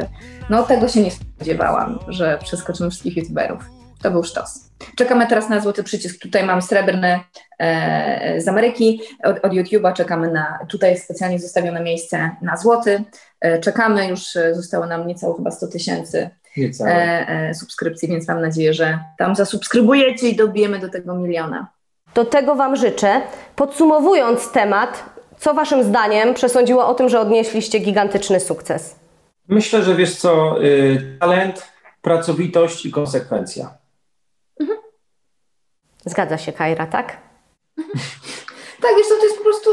no 0.50 0.64
tego 0.64 0.88
się 0.88 1.02
nie 1.02 1.12
spodziewałam, 1.12 2.00
że 2.08 2.40
przeskoczymy 2.44 2.90
wszystkich 2.90 3.18
youtuberów. 3.18 3.70
To 4.02 4.12
był 4.12 4.24
sztos. 4.24 4.70
Czekamy 4.96 5.28
teraz 5.28 5.50
na 5.50 5.60
złoty 5.60 5.84
przycisk. 5.84 6.22
Tutaj 6.22 6.44
mam 6.44 6.62
srebrny 6.62 7.20
e, 7.60 8.42
z 8.42 8.48
Ameryki. 8.48 9.02
Od, 9.24 9.46
od 9.46 9.52
YouTube'a 9.52 9.94
czekamy 9.94 10.32
na, 10.32 10.60
tutaj 10.70 10.92
jest 10.92 11.04
specjalnie 11.04 11.40
zostawione 11.40 11.84
miejsce 11.84 12.32
na 12.42 12.58
złoty. 12.58 13.04
E, 13.42 13.60
czekamy, 13.60 14.08
już 14.08 14.36
e, 14.36 14.56
zostało 14.56 14.86
nam 14.86 15.08
niecałe 15.08 15.36
chyba 15.36 15.52
100 15.52 15.68
tysięcy 15.68 16.30
e, 16.58 17.30
e, 17.30 17.54
subskrypcji, 17.54 18.08
więc 18.08 18.28
mam 18.28 18.42
nadzieję, 18.42 18.74
że 18.74 19.00
tam 19.18 19.36
zasubskrybujecie 19.36 20.30
i 20.30 20.36
dobijemy 20.36 20.80
do 20.80 20.90
tego 20.90 21.16
miliona. 21.16 21.68
Do 22.16 22.26
tego 22.26 22.56
Wam 22.56 22.76
życzę. 22.76 23.22
Podsumowując 23.56 24.52
temat, 24.52 25.04
co 25.40 25.54
Waszym 25.54 25.84
zdaniem 25.84 26.34
przesądziło 26.34 26.88
o 26.88 26.94
tym, 26.94 27.10
że 27.10 27.20
odnieśliście 27.20 27.80
gigantyczny 27.80 28.40
sukces? 28.40 28.99
Myślę, 29.50 29.84
że 29.84 29.96
wiesz 29.96 30.16
co, 30.16 30.64
y, 30.64 31.18
talent, 31.20 31.72
pracowitość 32.02 32.86
i 32.86 32.92
konsekwencja. 32.92 33.78
Mhm. 34.60 34.80
Zgadza 36.06 36.38
się, 36.38 36.54
Kajra, 36.54 36.88
tak? 36.88 37.08
tak, 38.82 38.92
wiesz 38.98 39.08
co, 39.08 39.16
to 39.16 39.24
jest 39.24 39.38
po 39.38 39.44
prostu 39.44 39.70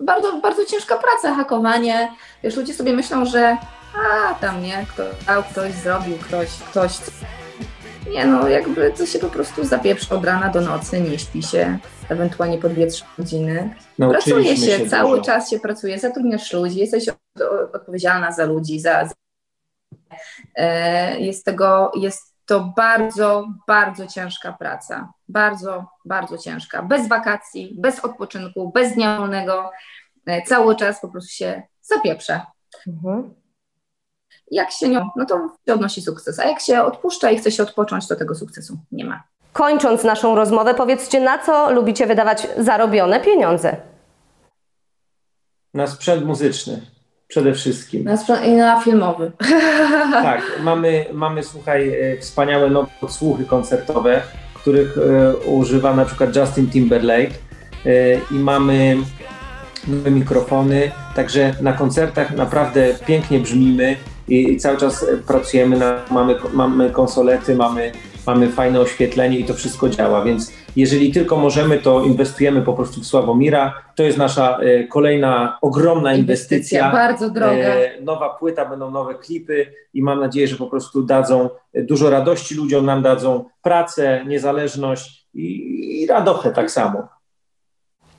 bardzo, 0.00 0.40
bardzo 0.40 0.64
ciężka 0.64 0.96
praca, 0.96 1.34
hakowanie. 1.34 2.12
Wiesz, 2.42 2.56
ludzie 2.56 2.74
sobie 2.74 2.92
myślą, 2.92 3.24
że 3.24 3.56
a 3.94 4.34
tam 4.34 4.62
nie, 4.62 4.86
kto, 4.88 5.02
ktoś 5.50 5.72
zrobił, 5.72 6.18
ktoś, 6.18 6.48
ktoś 6.48 6.92
nie 8.10 8.26
no, 8.26 8.48
jakby 8.48 8.92
to 8.92 9.06
się 9.06 9.18
po 9.18 9.28
prostu 9.28 9.64
zapieprza 9.64 10.14
od 10.14 10.24
rana 10.24 10.48
do 10.48 10.60
nocy, 10.60 11.00
nie 11.00 11.18
śpi 11.18 11.42
się, 11.42 11.78
ewentualnie 12.08 12.58
po 12.58 12.68
2-3 12.68 13.04
godziny. 13.18 13.74
Pracuje 13.96 14.56
się, 14.56 14.66
się 14.66 14.86
cały 14.86 15.10
dużo. 15.10 15.22
czas 15.22 15.50
się 15.50 15.60
pracuje, 15.60 15.98
zatrudniasz 15.98 16.52
ludzi, 16.52 16.78
jesteś 16.78 17.06
odpowiedzialna 17.72 18.32
za 18.32 18.44
ludzi, 18.44 18.80
za, 18.80 19.04
za 19.04 19.14
e, 20.56 21.20
jest 21.20 21.44
tego, 21.44 21.92
jest 21.94 22.34
to 22.46 22.72
bardzo, 22.76 23.48
bardzo 23.66 24.06
ciężka 24.06 24.52
praca. 24.52 25.12
Bardzo, 25.28 25.86
bardzo 26.04 26.38
ciężka. 26.38 26.82
Bez 26.82 27.08
wakacji, 27.08 27.76
bez 27.78 28.00
odpoczynku, 28.00 28.72
bez 28.72 28.94
dnia 28.94 29.18
wolnego. 29.18 29.70
E, 30.26 30.42
cały 30.42 30.76
czas 30.76 31.00
po 31.00 31.08
prostu 31.08 31.32
się 31.32 31.62
zapieprza. 31.82 32.46
Mhm. 32.86 33.34
Jak 34.50 34.70
się 34.70 34.88
nie, 34.88 35.06
no 35.16 35.26
to 35.26 35.48
się 35.66 35.74
odnosi 35.74 36.02
sukces. 36.02 36.38
A 36.38 36.44
jak 36.44 36.60
się 36.60 36.82
odpuszcza 36.82 37.30
i 37.30 37.38
chce 37.38 37.50
się 37.50 37.62
odpocząć, 37.62 38.08
to 38.08 38.16
tego 38.16 38.34
sukcesu 38.34 38.78
nie 38.92 39.04
ma. 39.04 39.22
Kończąc 39.52 40.04
naszą 40.04 40.34
rozmowę, 40.34 40.74
powiedzcie, 40.74 41.20
na 41.20 41.38
co 41.38 41.70
lubicie 41.70 42.06
wydawać 42.06 42.48
zarobione 42.58 43.20
pieniądze? 43.20 43.76
Na 45.74 45.86
sprzęt 45.86 46.24
muzyczny 46.24 46.80
przede 47.28 47.54
wszystkim. 47.54 48.04
Na 48.04 48.16
sprzęt 48.16 48.46
i 48.46 48.52
na 48.52 48.80
filmowy. 48.80 49.32
Tak, 50.12 50.42
mamy, 50.62 51.06
mamy 51.12 51.42
słuchaj, 51.42 52.12
e, 52.12 52.18
wspaniałe 52.18 52.70
nowe 52.70 52.88
słuchy 53.08 53.44
koncertowe, 53.44 54.22
których 54.54 54.98
e, 54.98 55.36
używa 55.36 55.94
na 55.94 56.04
przykład 56.04 56.36
Justin 56.36 56.70
Timberlake 56.70 57.30
e, 57.86 58.14
i 58.30 58.34
mamy 58.34 58.96
nowe 59.86 60.10
mikrofony, 60.10 60.90
także 61.14 61.54
na 61.60 61.72
koncertach 61.72 62.30
naprawdę 62.36 62.94
pięknie 63.06 63.40
brzmimy 63.40 63.96
i, 64.28 64.52
i 64.52 64.56
cały 64.56 64.76
czas 64.76 65.06
pracujemy, 65.26 65.78
na, 65.78 66.00
mamy, 66.10 66.36
mamy 66.52 66.90
konsolety, 66.90 67.54
mamy, 67.54 67.92
mamy 68.26 68.48
fajne 68.48 68.80
oświetlenie 68.80 69.38
i 69.38 69.44
to 69.44 69.54
wszystko 69.54 69.88
działa, 69.88 70.24
więc 70.24 70.52
jeżeli 70.76 71.12
tylko 71.12 71.36
możemy, 71.36 71.78
to 71.78 72.02
inwestujemy 72.02 72.62
po 72.62 72.72
prostu 72.72 73.00
w 73.00 73.06
Sławomira. 73.06 73.82
To 73.96 74.02
jest 74.02 74.18
nasza 74.18 74.58
e, 74.58 74.84
kolejna 74.84 75.58
ogromna 75.62 76.14
inwestycja. 76.14 76.56
inwestycja 76.56 76.92
bardzo 76.92 77.30
droga. 77.30 77.56
E, 77.56 78.00
nowa 78.00 78.28
płyta, 78.28 78.66
będą 78.66 78.90
nowe 78.90 79.14
klipy 79.14 79.66
i 79.94 80.02
mam 80.02 80.20
nadzieję, 80.20 80.48
że 80.48 80.56
po 80.56 80.66
prostu 80.66 81.02
dadzą 81.02 81.50
dużo 81.74 82.10
radości 82.10 82.54
ludziom, 82.54 82.86
nam 82.86 83.02
dadzą 83.02 83.44
pracę, 83.62 84.24
niezależność 84.26 85.26
i, 85.34 86.02
i 86.02 86.06
radochę 86.06 86.50
tak 86.50 86.70
samo. 86.70 87.13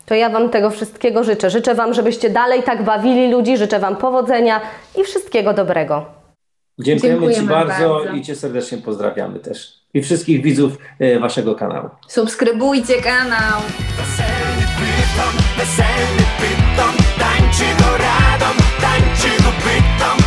To 0.06 0.16
ja 0.16 0.30
Wam 0.30 0.50
tego 0.50 0.70
wszystkiego 0.70 1.24
życzę. 1.24 1.50
Życzę 1.50 1.76
Wam, 1.76 1.94
żebyście 1.94 2.30
dalej 2.30 2.64
tak 2.64 2.84
bawili 2.84 3.32
ludzi, 3.32 3.58
życzę 3.58 3.80
Wam 3.80 3.96
powodzenia 3.96 4.62
i 5.02 5.04
wszystkiego 5.04 5.54
dobrego. 5.54 6.06
Dziękujemy, 6.80 7.20
Dziękujemy 7.20 7.42
Ci 7.42 7.50
bardzo, 7.50 7.90
bardzo, 7.90 8.12
i 8.12 8.22
Cię 8.22 8.36
serdecznie 8.36 8.78
pozdrawiamy 8.78 9.40
też. 9.40 9.74
I 9.94 10.02
wszystkich 10.02 10.44
widzów 10.44 10.78
e, 11.00 11.20
Waszego 11.20 11.56
kanału. 11.56 11.90
Subskrybujcie 12.08 12.94
kanał. 13.02 13.62
Weselny 13.98 14.66
pyton, 14.80 15.34
weselny 15.58 16.24
pyton, 16.40 16.96
tańczy 17.20 17.84
do 17.84 17.98
radom, 17.98 18.58
tańczy 18.82 19.44
do 19.44 19.50
pyton, 19.50 20.25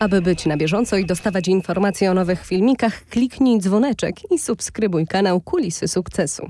Aby 0.00 0.22
być 0.22 0.46
na 0.46 0.56
bieżąco 0.56 0.96
i 0.96 1.04
dostawać 1.04 1.48
informacje 1.48 2.10
o 2.10 2.14
nowych 2.14 2.46
filmikach, 2.46 3.04
kliknij 3.04 3.58
dzwoneczek 3.58 4.32
i 4.32 4.38
subskrybuj 4.38 5.06
kanał 5.06 5.40
Kulisy 5.40 5.88
Sukcesu. 5.88 6.48